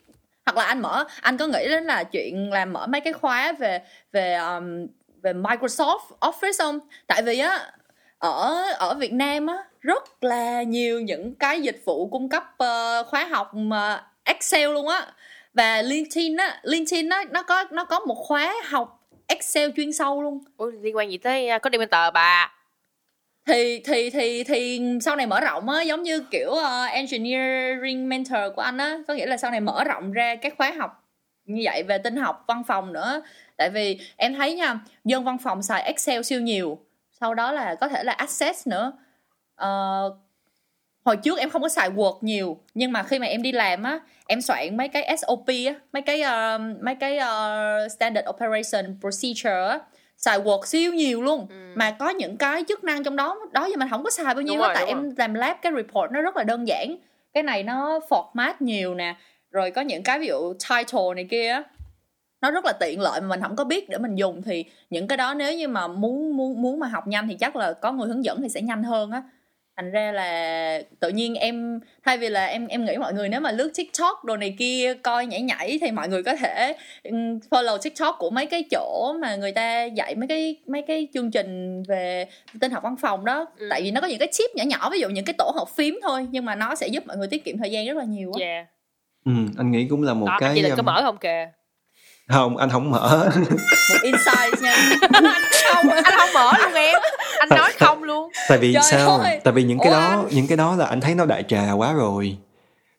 [0.46, 3.52] hoặc là anh mở anh có nghĩ đến là chuyện là mở mấy cái khóa
[3.52, 3.80] về
[4.12, 4.86] về um,
[5.22, 6.78] về Microsoft Office không?
[7.06, 7.70] Tại vì á
[8.18, 13.02] ở ở Việt Nam á rất là nhiều những cái dịch vụ cung cấp ờ,
[13.10, 15.06] khóa học mà Excel luôn á.
[15.54, 20.22] Và LinkedIn á LinkedIn á nó có nó có một khóa học Excel chuyên sâu
[20.22, 20.44] luôn.
[20.56, 22.52] Ủa, liên quan gì tới uh, có đi bên tờ bà?
[23.46, 28.38] Thì thì thì thì sau này mở rộng á giống như kiểu ờ, engineering mentor
[28.56, 31.04] của anh á có nghĩa là sau này mở rộng ra các khóa học
[31.44, 33.22] như vậy về tin học văn phòng nữa.
[33.56, 36.78] Tại vì em thấy nha dân văn phòng xài excel siêu nhiều
[37.20, 38.92] sau đó là có thể là access nữa.
[39.54, 40.10] Ờ,
[41.04, 43.82] hồi trước em không có xài word nhiều nhưng mà khi mà em đi làm
[43.82, 48.98] á em soạn mấy cái sop á mấy cái ờ, mấy cái ờ, standard operation
[49.00, 49.78] procedure á
[50.16, 51.46] xài word siêu nhiều luôn.
[51.74, 54.42] Mà có những cái chức năng trong đó đó giờ mình không có xài bao
[54.42, 56.96] nhiêu á rồi, tại em làm lab cái report nó rất là đơn giản.
[57.32, 59.16] Cái này nó format nhiều nè
[59.50, 61.62] rồi có những cái ví dụ title này kia
[62.40, 64.42] nó rất là tiện lợi mà mình không có biết để mình dùng.
[64.42, 67.56] Thì những cái đó nếu như mà muốn muốn muốn mà học nhanh thì chắc
[67.56, 69.22] là có người hướng dẫn thì sẽ nhanh hơn á
[69.76, 73.40] thành ra là tự nhiên em thay vì là em em nghĩ mọi người nếu
[73.40, 76.76] mà lướt tiktok đồ này kia coi nhảy nhảy thì mọi người có thể
[77.50, 81.30] follow tiktok của mấy cái chỗ mà người ta dạy mấy cái mấy cái chương
[81.30, 82.26] trình về
[82.60, 83.66] tin học văn phòng đó Ừ.
[83.70, 85.68] tại vì nó có những cái chip nhỏ nhỏ ví dụ những cái tổ hợp
[85.76, 88.04] phím thôi nhưng mà nó sẽ giúp mọi người tiết kiệm thời gian rất là
[88.04, 88.66] nhiều á yeah.
[89.24, 91.50] ừ, anh nghĩ cũng là một đó cái chị định có um, mở không kìa
[92.28, 93.30] không anh không mở.
[93.90, 94.76] Một insight nha.
[95.74, 96.94] Không anh không mở luôn em.
[97.38, 98.30] Anh nói không luôn.
[98.48, 99.18] tại vì Trời sao?
[99.18, 99.40] ơi!
[99.44, 100.24] tại vì những cái Ủa đó anh?
[100.30, 102.36] những cái đó là anh thấy nó đại trà quá rồi.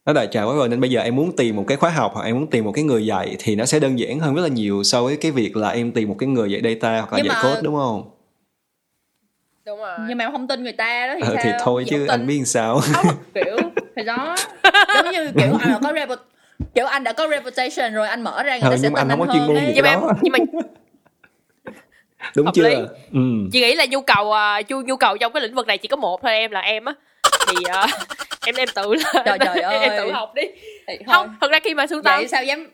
[0.05, 2.11] Nó đại trà quá rồi nên bây giờ em muốn tìm một cái khóa học
[2.15, 4.41] hoặc em muốn tìm một cái người dạy thì nó sẽ đơn giản hơn rất
[4.41, 7.13] là nhiều so với cái việc là em tìm một cái người dạy data hoặc
[7.13, 8.09] là Nhưng dạy mà- code đúng không?
[9.65, 9.97] Đúng rồi.
[10.07, 11.43] Nhưng mà em không tin người ta đó thì ờ, sao?
[11.43, 12.79] thì thôi chứ anh biết sao.
[12.93, 13.57] Không kiểu
[13.95, 14.35] thì đó.
[14.95, 16.15] Giống như kiểu anh đã có repu-
[16.75, 19.21] kiểu anh đã có reputation rồi anh mở ra người ta sẽ tin anh không
[19.21, 20.09] anh có chuyên hơn gì nhưng mà em đó.
[20.21, 20.39] nhưng mà
[22.35, 22.75] đúng Hợp chưa lý.
[23.13, 23.19] ừ.
[23.51, 24.33] chị nghĩ là nhu cầu
[24.67, 26.85] chu nhu cầu trong cái lĩnh vực này chỉ có một thôi em là em
[26.85, 26.93] á
[27.47, 27.87] thì à,
[28.45, 29.77] em em tự là Trời, trời ơi.
[29.79, 30.41] em tự học đi
[30.87, 31.13] Thì thôi.
[31.13, 32.67] không thật ra khi mà xuân tâm vậy sao dám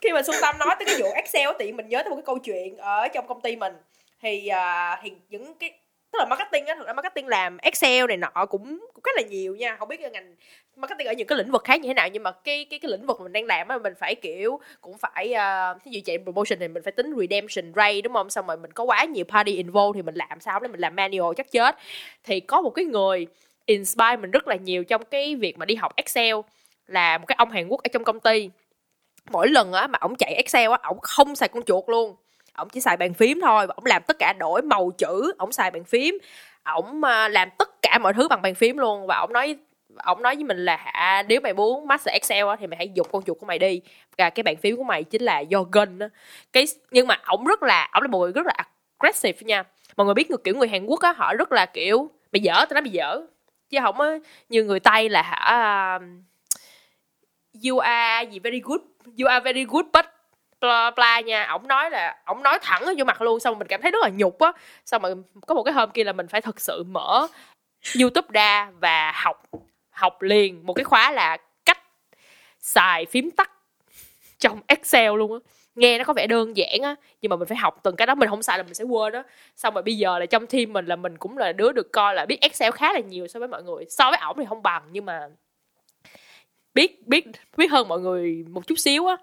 [0.00, 2.16] khi mà Xuân Tâm nói tới cái vụ Excel á, thì mình nhớ tới một
[2.16, 3.72] cái câu chuyện ở trong công ty mình
[4.22, 5.70] thì à, thì những cái
[6.12, 9.22] tức là marketing á thực ra marketing làm Excel này nọ cũng cũng rất là
[9.22, 10.34] nhiều nha không biết cái ngành
[10.76, 12.90] marketing ở những cái lĩnh vực khác như thế nào nhưng mà cái cái cái
[12.90, 16.00] lĩnh vực mình đang làm á mình phải kiểu cũng phải ờ, uh, ví dụ
[16.04, 18.30] chạy promotion thì mình phải tính redemption rate đúng không?
[18.30, 20.96] Xong rồi mình có quá nhiều party involved thì mình làm sao để mình làm
[20.96, 21.76] manual chắc chết.
[22.24, 23.26] Thì có một cái người
[23.66, 26.36] inspire mình rất là nhiều trong cái việc mà đi học Excel
[26.86, 28.50] là một cái ông Hàn Quốc ở trong công ty.
[29.30, 32.16] Mỗi lần á mà ổng chạy Excel á ổng không xài con chuột luôn.
[32.54, 35.52] Ổng chỉ xài bàn phím thôi và ổng làm tất cả đổi màu chữ ổng
[35.52, 36.18] xài bàn phím.
[36.64, 39.56] Ổng ờ, làm tất cả mọi thứ bằng bàn phím luôn và ổng nói
[40.04, 42.90] ổng nói với mình là hả nếu mày muốn master Excel á thì mày hãy
[42.94, 43.80] dục con chuột của mày đi.
[44.18, 46.08] Và cái bàn phím của mày chính là do gần, á.
[46.52, 48.54] Cái nhưng mà ổng rất là ổng là một người rất là
[48.98, 49.62] aggressive nha.
[49.96, 52.54] Mọi người biết người kiểu người Hàn Quốc á họ rất là kiểu mày dở
[52.54, 53.20] tao nói mày dở.
[53.70, 54.08] Chứ không á
[54.48, 56.22] như người Tây là hả um,
[57.64, 58.80] you are gì very good
[59.18, 60.04] you are very good but
[60.60, 61.44] bla bla nha.
[61.44, 64.08] Ổng nói là ổng nói thẳng vô mặt luôn xong mình cảm thấy rất là
[64.08, 64.52] nhục á.
[64.84, 65.14] Xong rồi
[65.46, 67.26] có một cái hôm kia là mình phải thực sự mở
[68.00, 69.42] youtube ra và học
[69.96, 71.78] học liền một cái khóa là cách
[72.58, 73.50] xài phím tắt
[74.38, 75.38] trong excel luôn á.
[75.74, 78.14] Nghe nó có vẻ đơn giản á, nhưng mà mình phải học từng cái đó,
[78.14, 79.22] mình không xài là mình sẽ quên đó
[79.56, 82.14] xong rồi bây giờ là trong team mình là mình cũng là đứa được coi
[82.14, 83.84] là biết excel khá là nhiều so với mọi người.
[83.88, 85.28] So với ổng thì không bằng, nhưng mà
[86.74, 89.16] biết biết biết hơn mọi người một chút xíu á.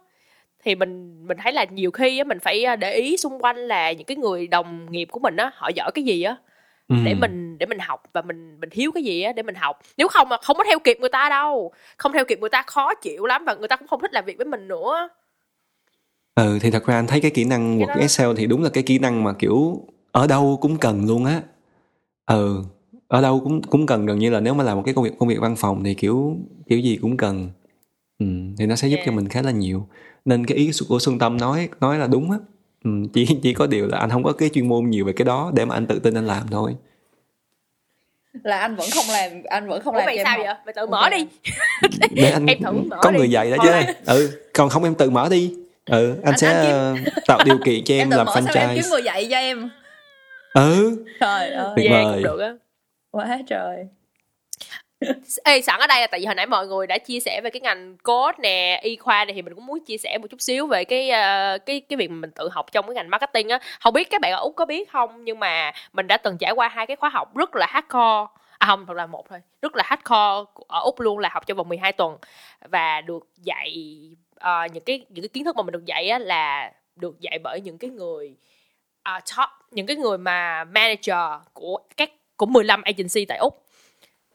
[0.64, 3.58] Thì mình mình thấy là nhiều khi á mình phải à, để ý xung quanh
[3.58, 6.38] là những cái người đồng nghiệp của mình á, họ giỏi cái gì á.
[6.88, 6.96] Ừ.
[7.06, 9.80] để mình để mình học và mình mình thiếu cái gì á để mình học.
[9.98, 11.72] Nếu không mà không có theo kịp người ta đâu.
[11.98, 14.26] Không theo kịp người ta khó chịu lắm và người ta cũng không thích làm
[14.26, 15.10] việc với mình nữa.
[16.36, 18.70] Ừ thì thật ra anh thấy cái kỹ năng Cái đó- Excel thì đúng là
[18.70, 21.42] cái kỹ năng mà kiểu ở đâu cũng cần luôn á.
[22.26, 22.64] Ừ
[23.08, 24.06] ở đâu cũng cũng cần.
[24.06, 25.94] Gần như là nếu mà làm một cái công việc công việc văn phòng thì
[25.94, 27.50] kiểu kiểu gì cũng cần.
[28.20, 28.26] Ừ,
[28.58, 29.06] thì nó sẽ giúp Yeah.
[29.06, 29.88] cho mình khá là nhiều.
[30.26, 32.38] Nên cái ý của Xuân Tâm nói nói là đúng á
[32.84, 35.26] ừ, chỉ chỉ có điều là anh không có cái chuyên môn nhiều về cái
[35.26, 36.76] đó để mà anh tự tin anh làm thôi.
[38.44, 40.46] Là anh vẫn không làm anh vẫn không ủa làm mày cho em sao học.
[40.46, 40.56] vậy?
[40.66, 41.28] Mày tự mở đi.
[42.12, 43.18] Để anh Em thử mở có đi.
[43.18, 43.94] người dạy đó chứ.
[44.06, 45.54] Ừ còn không em tự mở đi.
[45.86, 46.74] Ừ anh, Anh- sẽ anh kiếm-
[47.16, 48.90] ờ, tạo điều kiện cho em, em tự làm mở sao em kiếm franchise.
[48.90, 49.70] người dạy cho em.
[50.54, 51.06] Ừ.
[51.20, 51.74] Trời ơi.
[51.76, 52.24] Tuyệt vời.
[52.24, 52.54] được á.
[53.12, 53.88] Quá trời
[55.44, 57.50] Ê, sẵn ở đây là tại vì hồi nãy mọi người đã chia sẻ về
[57.50, 60.42] cái ngành code nè y khoa này thì mình cũng muốn chia sẻ một chút
[60.42, 63.60] xíu về cái uh, cái cái việc mình tự học trong cái ngành marketing á.
[63.80, 66.52] Không biết các bạn ở úc có biết không nhưng mà mình đã từng trải
[66.52, 68.34] qua hai cái khóa học rất là hardcore.
[68.58, 69.40] À không thật là một thôi.
[69.62, 72.18] Rất là hardcore ở úc luôn là học trong vòng 12 tuần.
[72.70, 74.00] Và được dạy
[74.36, 77.40] uh, những cái những cái kiến thức mà mình được dạy á là được dạy
[77.44, 78.36] bởi những cái người
[79.10, 83.64] uh, top những cái người mà manager của các của 15 agency tại úc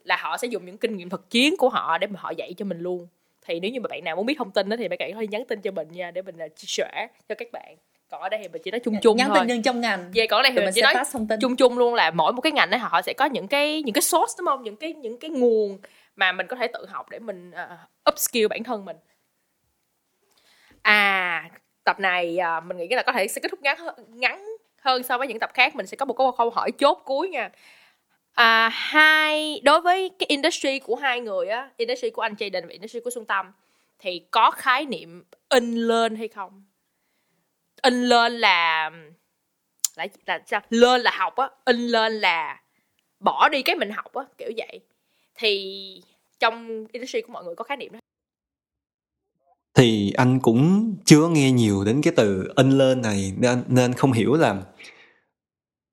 [0.08, 2.54] là họ sẽ dùng những kinh nghiệm thực chiến của họ để mà họ dạy
[2.56, 3.06] cho mình luôn.
[3.46, 5.44] Thì nếu như mà bạn nào muốn biết thông tin đó thì bạn thể nhắn
[5.44, 7.76] tin cho mình nha để mình chia sẻ cho các bạn.
[8.10, 9.38] Còn ở đây thì mình chỉ nói chung chung nhắn thôi.
[9.38, 10.10] tin nhân trong ngành.
[10.14, 11.40] Về còn ở đây thì Tụi mình, mình chỉ nói thông tin.
[11.40, 13.92] chung chung luôn là mỗi một cái ngành ấy họ sẽ có những cái những
[13.92, 14.62] cái source đúng không?
[14.62, 15.78] Những cái những cái nguồn
[16.16, 18.96] mà mình có thể tự học để mình uh, upskill bản thân mình.
[20.82, 21.50] À
[21.84, 24.46] tập này uh, mình nghĩ là có thể sẽ kết thúc ngắn hơn, ngắn
[24.80, 25.76] hơn so với những tập khác.
[25.76, 27.50] Mình sẽ có một câu hỏi chốt cuối nha
[28.38, 32.68] à, hai đối với cái industry của hai người á industry của anh Jaden và
[32.68, 33.53] industry của Xuân Tâm
[33.98, 36.64] thì có khái niệm in lên hay không?
[37.83, 38.90] In lên là
[39.96, 40.61] là là sao?
[40.70, 42.61] Lên là học á in lên là
[43.20, 44.81] bỏ đi cái mình học á kiểu vậy.
[45.35, 46.03] Thì
[46.38, 47.98] trong industry của mọi người có khái niệm đó.
[49.74, 54.12] Thì anh cũng chưa nghe nhiều đến cái từ in lên này nên nên không
[54.12, 54.57] hiểu là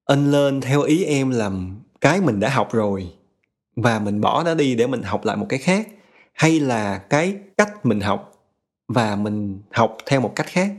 [0.06, 3.12] in lên theo ý em làm cái mình đã học rồi
[3.76, 5.88] và mình bỏ nó đi để mình học lại một cái khác,
[6.34, 8.32] hay là cái cách mình học
[8.88, 10.72] và mình học theo một cách khác?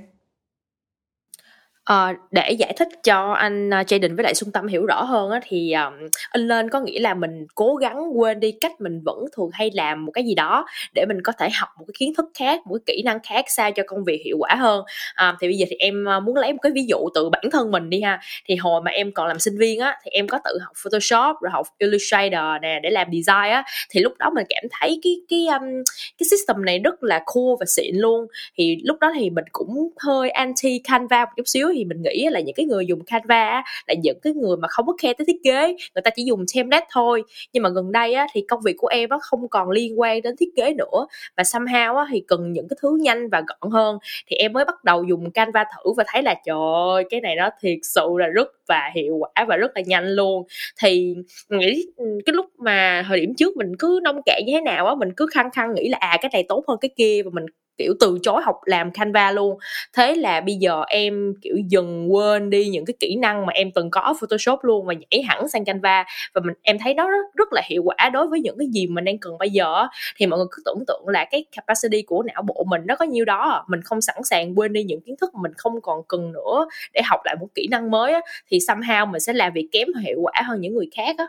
[1.87, 5.31] À, để giải thích cho anh ờ, Jaden với lại Xuân Tâm hiểu rõ hơn
[5.31, 9.01] á, thì um, anh lên có nghĩa là mình cố gắng quên đi cách mình
[9.05, 11.95] vẫn thường hay làm một cái gì đó để mình có thể học một cái
[11.99, 14.85] kiến thức khác, một cái kỹ năng khác sao cho công việc hiệu quả hơn.
[15.15, 17.71] À, thì bây giờ thì em muốn lấy một cái ví dụ từ bản thân
[17.71, 18.21] mình đi ha.
[18.47, 21.37] Thì hồi mà em còn làm sinh viên á thì em có tự học Photoshop
[21.43, 25.17] rồi học Illustrator nè để làm design á thì lúc đó mình cảm thấy cái
[25.29, 25.83] cái um,
[26.19, 28.27] cái system này rất là cool và xịn luôn.
[28.57, 32.29] Thì lúc đó thì mình cũng hơi anti Canva một chút xíu thì mình nghĩ
[32.31, 35.25] là những cái người dùng Canva là những cái người mà không có khe tới
[35.27, 37.23] thiết kế người ta chỉ dùng template thôi.
[37.53, 40.23] Nhưng mà gần đây á, thì công việc của em á, không còn liên quan
[40.23, 41.07] đến thiết kế nữa.
[41.37, 43.99] Và somehow á, thì cần những cái thứ nhanh và gọn hơn.
[44.27, 46.57] Thì em mới bắt đầu dùng Canva thử và thấy là trời
[46.95, 50.09] ơi cái này nó thiệt sự là rất và hiệu quả và rất là nhanh
[50.09, 50.47] luôn.
[50.83, 51.15] Thì
[51.49, 54.95] nghĩ cái lúc mà thời điểm trước mình cứ nông cạn như thế nào á
[54.95, 57.47] mình cứ khăng khăng nghĩ là à cái này tốt hơn cái kia và mình
[57.79, 59.59] kiểu từ chối học làm Canva luôn.
[59.93, 63.71] Thế là bây giờ em kiểu dần quên đi những cái kỹ năng mà em
[63.75, 66.05] từng có Photoshop luôn và nhảy hẳn sang Canva.
[66.35, 68.87] Và mình em thấy nó rất, rất là hiệu quả đối với những cái gì
[68.87, 69.87] mình đang cần bây giờ
[70.17, 73.05] thì mọi người cứ tưởng tượng là cái capacity của não bộ mình nó có
[73.05, 76.03] nhiêu đó mình không sẵn sàng quên đi những kiến thức mà mình không còn
[76.09, 79.53] cần nữa để học lại một kỹ năng mới á, thì somehow mình sẽ làm
[79.53, 81.27] việc kém hiệu quả hơn những người khác á.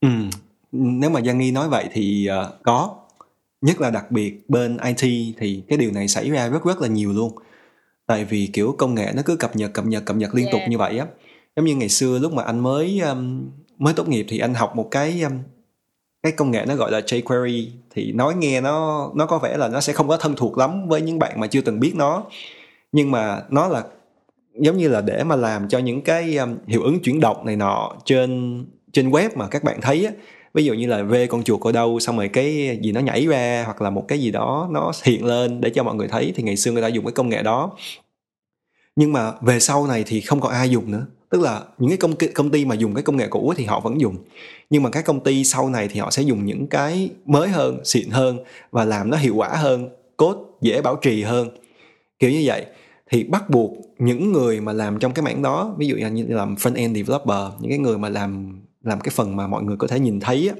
[0.00, 0.08] Ừ.
[0.72, 2.96] nếu mà Giang Nghi nói vậy thì uh, có
[3.66, 6.88] nhất là đặc biệt bên IT thì cái điều này xảy ra rất rất là
[6.88, 7.32] nhiều luôn.
[8.06, 10.52] Tại vì kiểu công nghệ nó cứ cập nhật cập nhật cập nhật liên yeah.
[10.52, 11.06] tục như vậy á.
[11.56, 14.76] Giống như ngày xưa lúc mà anh mới um, mới tốt nghiệp thì anh học
[14.76, 15.32] một cái um,
[16.22, 19.68] cái công nghệ nó gọi là jQuery thì nói nghe nó nó có vẻ là
[19.68, 22.24] nó sẽ không có thân thuộc lắm với những bạn mà chưa từng biết nó.
[22.92, 23.84] Nhưng mà nó là
[24.60, 27.56] giống như là để mà làm cho những cái um, hiệu ứng chuyển động này
[27.56, 30.12] nọ trên trên web mà các bạn thấy á
[30.56, 33.26] ví dụ như là về con chuột ở đâu, xong rồi cái gì nó nhảy
[33.26, 36.32] ra, hoặc là một cái gì đó nó hiện lên để cho mọi người thấy,
[36.36, 37.70] thì ngày xưa người ta dùng cái công nghệ đó.
[38.96, 41.06] Nhưng mà về sau này thì không còn ai dùng nữa.
[41.30, 43.80] Tức là những cái công công ty mà dùng cái công nghệ cũ thì họ
[43.80, 44.16] vẫn dùng.
[44.70, 47.84] Nhưng mà các công ty sau này thì họ sẽ dùng những cái mới hơn,
[47.84, 48.38] xịn hơn
[48.70, 51.48] và làm nó hiệu quả hơn cốt dễ bảo trì hơn.
[52.18, 52.66] Kiểu như vậy.
[53.10, 56.54] Thì bắt buộc những người mà làm trong cái mảng đó, ví dụ như làm
[56.54, 59.86] front end developer, những cái người mà làm làm cái phần mà mọi người có
[59.86, 60.54] thể nhìn thấy á.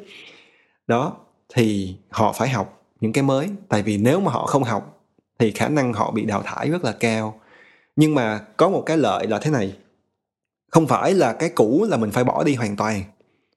[0.86, 1.16] Đó,
[1.54, 3.48] thì họ phải học những cái mới.
[3.68, 5.02] Tại vì nếu mà họ không học,
[5.38, 7.40] thì khả năng họ bị đào thải rất là cao.
[7.96, 9.76] Nhưng mà có một cái lợi là thế này,
[10.70, 13.02] không phải là cái cũ là mình phải bỏ đi hoàn toàn,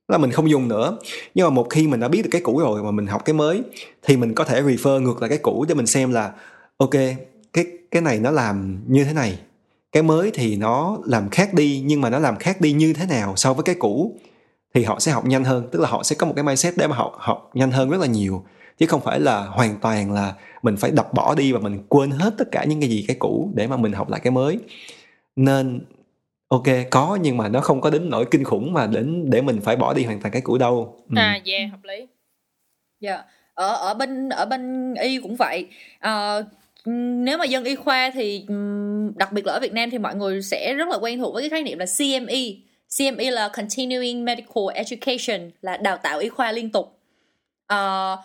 [0.08, 0.98] là mình không dùng nữa.
[1.36, 3.34] Nhưng mà một khi mình đã biết được cái cũ rồi mà mình học cái
[3.34, 3.62] mới,
[4.04, 6.34] thì mình có thể refer ngược lại cái cũ để mình xem là,
[6.78, 6.94] ok,
[7.54, 9.40] cái cái này nó làm như thế này.
[9.92, 13.06] Cái mới thì nó làm khác đi, nhưng mà nó làm khác đi như thế
[13.06, 14.20] nào so với cái cũ?
[14.74, 15.70] Thì họ sẽ học nhanh hơn.
[15.72, 18.02] Tức là họ sẽ có một cái mindset để mà họ học nhanh hơn rất
[18.02, 18.46] là nhiều.
[18.78, 22.12] Chứ không phải là hoàn toàn là mình phải đập bỏ đi và mình quên
[22.12, 24.60] hết tất cả những cái gì cái cũ để mà mình học lại cái mới.
[25.36, 25.82] Nên
[26.48, 29.62] ok có nhưng mà nó không có đến nỗi kinh khủng mà đến để mình
[29.62, 30.98] phải bỏ đi hoàn toàn cái cũ đâu.
[31.10, 31.14] Ừ.
[31.18, 32.08] à yeah hợp lý.
[33.00, 33.26] Dạ yeah.
[33.54, 35.68] ở ở bên ở bên y cũng vậy.
[36.08, 36.46] Uh,
[37.26, 38.46] nếu mà dân y khoa thì
[39.16, 41.44] đặc biệt là ở Việt Nam thì mọi người sẽ rất là quen thuộc với
[41.44, 46.52] cái khái niệm là CME CME là Continuing Medical Education là đào tạo y khoa
[46.52, 47.00] liên tục.
[47.68, 48.16] À,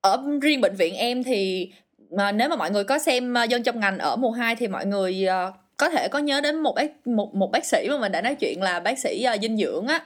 [0.00, 1.70] ở riêng bệnh viện em thì
[2.10, 4.68] mà nếu mà mọi người có xem ờ, dân trong ngành ở mùa 2 thì
[4.68, 7.98] mọi người ờ, có thể có nhớ đến một bác một một bác sĩ mà
[7.98, 10.00] mình đã nói chuyện là bác sĩ dinh dưỡng á.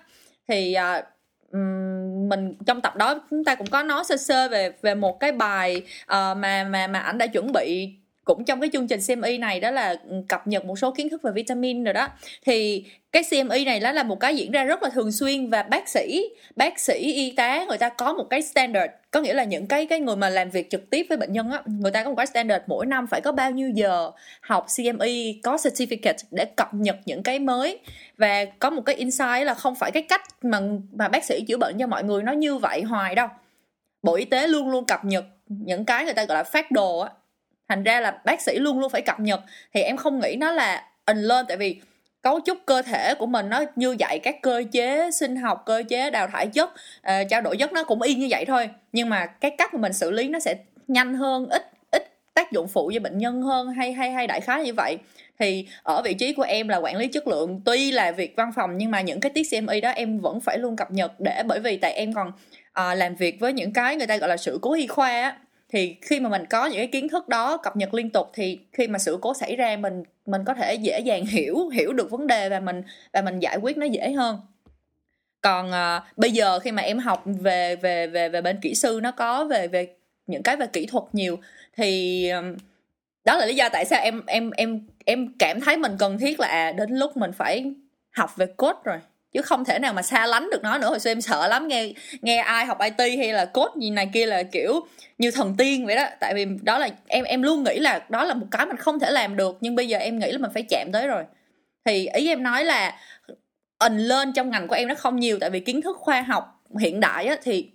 [0.48, 0.76] Thì
[2.28, 5.32] mình trong tập đó chúng ta cũng có nói sơ sơ về về một cái
[5.32, 7.94] bài mà mà mà ảnh đã chuẩn bị
[8.24, 11.08] cũng trong cái chương trình CME này đó là ừ, cập nhật một số kiến
[11.08, 12.08] thức về vitamin rồi đó.
[12.46, 15.62] Thì cái CME này nó là một cái diễn ra rất là thường xuyên và
[15.62, 19.44] bác sĩ bác sĩ y tá người ta có một cái standard, có nghĩa là
[19.44, 22.04] những cái cái người mà làm việc trực tiếp với bệnh nhân á, người ta
[22.04, 26.24] có một cái standard mỗi năm phải có bao nhiêu giờ học CME có certificate
[26.30, 27.78] để cập nhật những cái mới.
[28.18, 30.60] Và có một cái insight là không phải cái cách mà
[30.92, 33.28] mà bác sĩ chữa bệnh cho mọi người nó như vậy hoài đâu.
[34.02, 36.98] Bộ y tế luôn luôn cập nhật những cái người ta gọi là phát đồ
[36.98, 37.10] á
[37.72, 39.40] thành ra là bác sĩ luôn luôn phải cập nhật.
[39.74, 41.80] Thì em không nghĩ nó là lên tại vì
[42.22, 45.82] cấu trúc cơ thể của mình nó như vậy các cơ chế sinh học cơ
[45.88, 48.68] chế đào thải chất uh, trao đổi chất nó cũng y như vậy thôi.
[48.92, 50.54] Nhưng mà cái cách mà mình xử lý nó sẽ
[50.88, 54.40] nhanh hơn ít ít tác dụng phụ cho bệnh nhân hơn hay hay hay đại
[54.40, 54.98] khái như vậy.
[55.38, 58.50] Thì ở vị trí của em là quản lý chất lượng tuy là việc văn
[58.56, 61.42] phòng nhưng mà những cái tiết CME đó em vẫn phải luôn cập nhật để
[61.46, 64.36] bởi vì tại em còn uh, làm việc với những cái người ta gọi là
[64.36, 65.36] sự cố y khoa á
[65.72, 68.60] thì khi mà mình có những cái kiến thức đó cập nhật liên tục thì
[68.72, 72.10] khi mà sự cố xảy ra mình mình có thể dễ dàng hiểu hiểu được
[72.10, 72.82] vấn đề và mình
[73.12, 74.40] và mình giải quyết nó dễ hơn.
[75.40, 79.00] Còn à, bây giờ khi mà em học về về về về bên kỹ sư
[79.02, 79.88] nó có về về
[80.26, 81.38] những cái về kỹ thuật nhiều
[81.76, 82.42] thì ờ,
[83.24, 86.40] đó là lý do tại sao em em em em cảm thấy mình cần thiết
[86.40, 87.72] là à, đến lúc mình phải
[88.10, 88.98] học về code rồi
[89.32, 90.88] chứ không thể nào mà xa lánh được nó nữa.
[90.88, 91.92] Hồi xưa em sợ lắm nghe
[92.22, 94.80] nghe ai học IT hay là code gì này kia là kiểu
[95.18, 96.06] như thần tiên vậy đó.
[96.20, 98.98] Tại vì đó là em em luôn nghĩ là đó là một cái mình không
[98.98, 99.58] thể làm được.
[99.60, 101.24] Nhưng bây giờ em nghĩ là mình phải chạm tới rồi.
[101.84, 102.98] Thì ý em nói là
[103.78, 105.38] ẩn lên trong ngành của em nó không nhiều.
[105.40, 107.70] Tại vì kiến thức khoa học hiện đại á, thì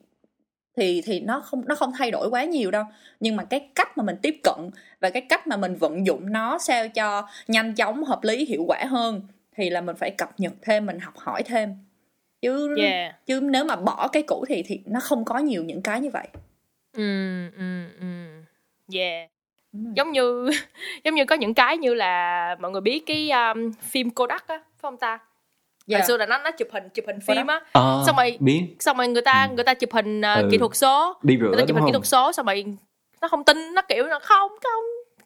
[0.77, 2.83] thì thì nó không nó không thay đổi quá nhiều đâu.
[3.19, 4.69] Nhưng mà cái cách mà mình tiếp cận
[5.01, 8.63] và cái cách mà mình vận dụng nó sao cho nhanh chóng hợp lý hiệu
[8.67, 9.21] quả hơn
[9.57, 11.75] thì là mình phải cập nhật thêm mình học hỏi thêm
[12.41, 13.25] chứ yeah.
[13.25, 16.09] chứ nếu mà bỏ cái cũ thì thì nó không có nhiều những cái như
[16.09, 16.27] vậy
[16.93, 18.27] ừ ừ ừ
[18.93, 19.29] yeah
[19.71, 20.49] giống như
[21.03, 24.57] giống như có những cái như là mọi người biết cái um, phim Kodak á
[24.57, 25.19] phải không ta
[25.87, 26.01] yeah.
[26.01, 28.63] hồi xưa là nó nó chụp hình chụp hình phim á à, xong rồi biết.
[28.79, 30.47] xong rồi người ta người ta chụp hình uh, ừ.
[30.51, 31.85] kỹ thuật số đi rửa người ta chụp hình không?
[31.85, 32.65] kỹ thuật số xong rồi
[33.21, 34.83] nó không tin nó kiểu là không không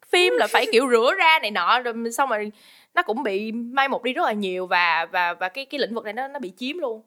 [0.08, 2.52] phim là phải kiểu rửa ra này nọ rồi xong rồi
[2.94, 5.94] nó cũng bị mai một đi rất là nhiều và và và cái cái lĩnh
[5.94, 7.02] vực này nó nó bị chiếm luôn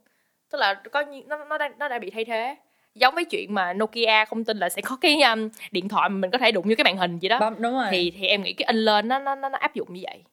[0.51, 2.55] tức là có nó nó đang nó đã bị thay thế
[2.95, 6.15] giống với chuyện mà Nokia không tin là sẽ có cái um, điện thoại mà
[6.15, 7.87] mình có thể đụng như cái màn hình gì đó đúng rồi.
[7.91, 10.23] thì thì em nghĩ cái in lên nó nó nó áp dụng như vậy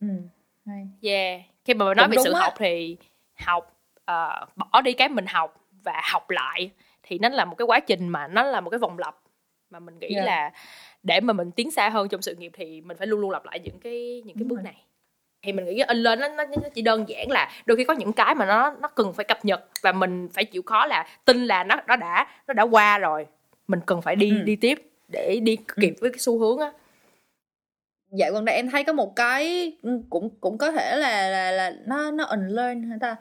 [0.00, 0.06] ừ.
[1.02, 2.40] yeah khi mà nói về sự á.
[2.40, 2.96] học thì
[3.34, 6.70] học uh, bỏ đi cái mình học và học lại
[7.02, 9.16] thì nó là một cái quá trình mà nó là một cái vòng lặp
[9.70, 10.26] mà mình nghĩ yeah.
[10.26, 10.52] là
[11.02, 13.44] để mà mình tiến xa hơn trong sự nghiệp thì mình phải luôn luôn lặp
[13.44, 14.64] lại những cái những cái Đúng bước rồi.
[14.64, 14.84] này
[15.42, 17.84] thì mình nghĩ cái in lên nó, nó nó chỉ đơn giản là đôi khi
[17.84, 20.86] có những cái mà nó nó cần phải cập nhật và mình phải chịu khó
[20.86, 23.26] là tin là nó nó đã nó đã qua rồi
[23.68, 24.42] mình cần phải đi ừ.
[24.42, 26.00] đi tiếp để đi kịp ừ.
[26.00, 26.72] với cái xu hướng á
[28.10, 29.72] dạ gần đây em thấy có một cái
[30.10, 33.16] cũng cũng có thể là là là nó nó unlearn hay ta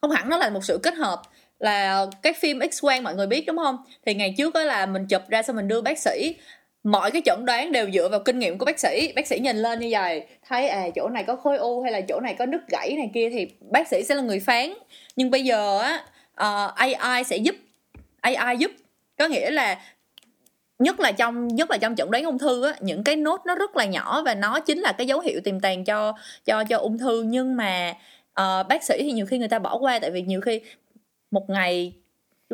[0.00, 1.22] không hẳn nó là một sự kết hợp
[1.58, 4.86] là cái phim X quang mọi người biết đúng không thì ngày trước đó là
[4.86, 6.36] mình chụp ra xong mình đưa bác sĩ
[6.84, 9.12] mọi cái chẩn đoán đều dựa vào kinh nghiệm của bác sĩ.
[9.16, 12.00] Bác sĩ nhìn lên như vậy thấy à chỗ này có khối u hay là
[12.00, 14.74] chỗ này có nứt gãy này kia thì bác sĩ sẽ là người phán.
[15.16, 17.56] Nhưng bây giờ á ờ, uh, AI sẽ giúp
[18.20, 18.70] AI giúp.
[19.18, 19.80] Có nghĩa là
[20.78, 23.54] nhất là trong nhất là trong chẩn đoán ung thư á những cái nốt nó
[23.54, 26.12] rất là nhỏ và nó chính là cái dấu hiệu tiềm tàng cho
[26.44, 27.22] cho cho ung thư.
[27.22, 27.94] Nhưng mà
[28.40, 30.60] uh, bác sĩ thì nhiều khi người ta bỏ qua tại vì nhiều khi
[31.30, 31.92] một ngày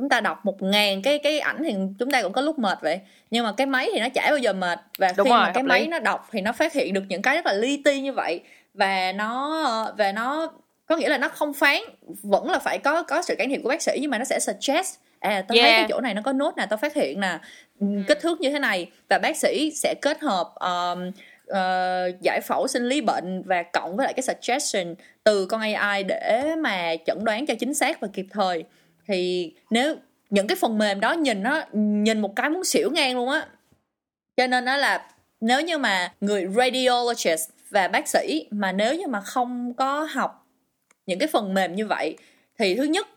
[0.01, 2.79] chúng ta đọc một ngàn cái cái ảnh thì chúng ta cũng có lúc mệt
[2.83, 5.41] vậy nhưng mà cái máy thì nó chả bao giờ mệt và Đúng khi rồi,
[5.41, 5.87] mà cái máy lý.
[5.87, 8.41] nó đọc thì nó phát hiện được những cái rất là li ti như vậy
[8.75, 10.53] và nó và nó
[10.87, 11.81] có nghĩa là nó không phán
[12.23, 14.41] vẫn là phải có có sự can thiệp của bác sĩ nhưng mà nó sẽ
[14.41, 15.71] suggest à tao yeah.
[15.71, 17.39] thấy cái chỗ này nó có nốt nè tao phát hiện nè
[17.81, 17.87] ừ.
[18.09, 21.11] kích thước như thế này và bác sĩ sẽ kết hợp um,
[21.51, 24.95] uh, giải phẫu sinh lý bệnh và cộng với lại cái suggestion
[25.25, 28.65] từ con AI để mà chẩn đoán cho chính xác và kịp thời
[29.09, 29.97] thì nếu
[30.31, 33.47] những cái phần mềm đó nhìn nó, nhìn một cái muốn xỉu ngang luôn á.
[34.37, 39.07] Cho nên nó là nếu như mà người radiologist và bác sĩ mà nếu như
[39.07, 40.47] mà không có học
[41.07, 42.17] những cái phần mềm như vậy,
[42.59, 43.09] thì thứ nhất,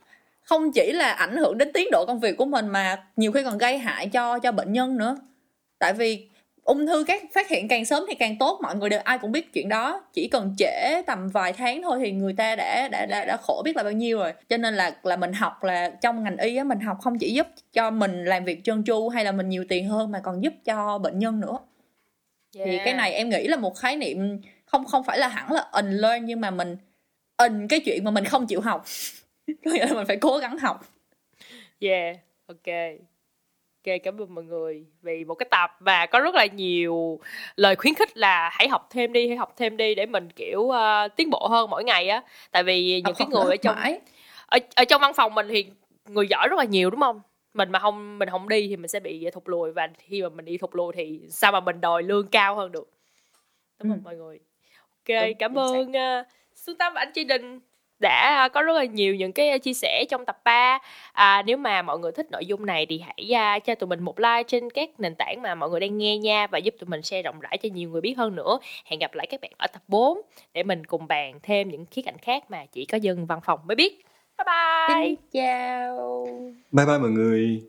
[0.41, 3.43] không chỉ là ảnh hưởng đến tiến độ công việc của mình mà nhiều khi
[3.43, 5.17] còn gây hại cho cho bệnh nhân nữa.
[5.79, 6.27] Tại vì
[6.63, 9.31] ung thư các phát hiện càng sớm thì càng tốt mọi người đều ai cũng
[9.31, 10.03] biết chuyện đó.
[10.13, 13.61] Chỉ cần trễ tầm vài tháng thôi thì người ta đã đã đã, đã khổ
[13.65, 14.33] biết là bao nhiêu rồi.
[14.49, 17.33] Cho nên là là mình học là trong ngành y á mình học không chỉ
[17.33, 20.43] giúp cho mình làm việc trơn tru hay là mình nhiều tiền hơn mà còn
[20.43, 21.57] giúp cho bệnh nhân nữa.
[22.57, 22.69] Yeah.
[22.69, 25.67] thì cái này em nghĩ là một khái niệm không không phải là hẳn là
[25.71, 26.77] unlearn nhưng mà mình
[27.37, 28.85] in cái chuyện mà mình không chịu học.
[29.65, 30.85] Có nghĩa là mình phải cố gắng học.
[31.79, 32.67] Yeah ok
[33.85, 37.19] Ok, cảm ơn mọi người vì một cái tập và có rất là nhiều
[37.55, 40.59] lời khuyến khích là hãy học thêm đi, hãy học thêm đi để mình kiểu
[40.59, 40.75] uh,
[41.15, 42.23] tiến bộ hơn mỗi ngày á.
[42.51, 43.75] Tại vì những cái người ở trong
[44.45, 45.65] ở, ở trong văn phòng mình thì
[46.05, 47.21] người giỏi rất là nhiều đúng không?
[47.53, 50.29] Mình mà không mình không đi thì mình sẽ bị thụt lùi và khi mà
[50.29, 52.89] mình đi thụt lùi thì sao mà mình đòi lương cao hơn được.
[53.79, 54.01] Cảm ơn ừ.
[54.03, 54.39] mọi người.
[54.79, 57.59] Ok, đúng, cảm ơn uh, Xuân Tâm và anh Tri Đình
[58.01, 60.79] đã có rất là nhiều những cái chia sẻ trong tập 3
[61.13, 64.19] à, nếu mà mọi người thích nội dung này thì hãy cho tụi mình một
[64.19, 67.01] like trên các nền tảng mà mọi người đang nghe nha và giúp tụi mình
[67.01, 68.59] share rộng rãi cho nhiều người biết hơn nữa.
[68.85, 70.21] Hẹn gặp lại các bạn ở tập 4
[70.53, 73.59] để mình cùng bàn thêm những khía cạnh khác mà chỉ có dân văn phòng
[73.67, 74.05] mới biết.
[74.37, 75.05] Bye bye!
[75.05, 76.25] Xin chào!
[76.71, 77.61] Bye bye mọi người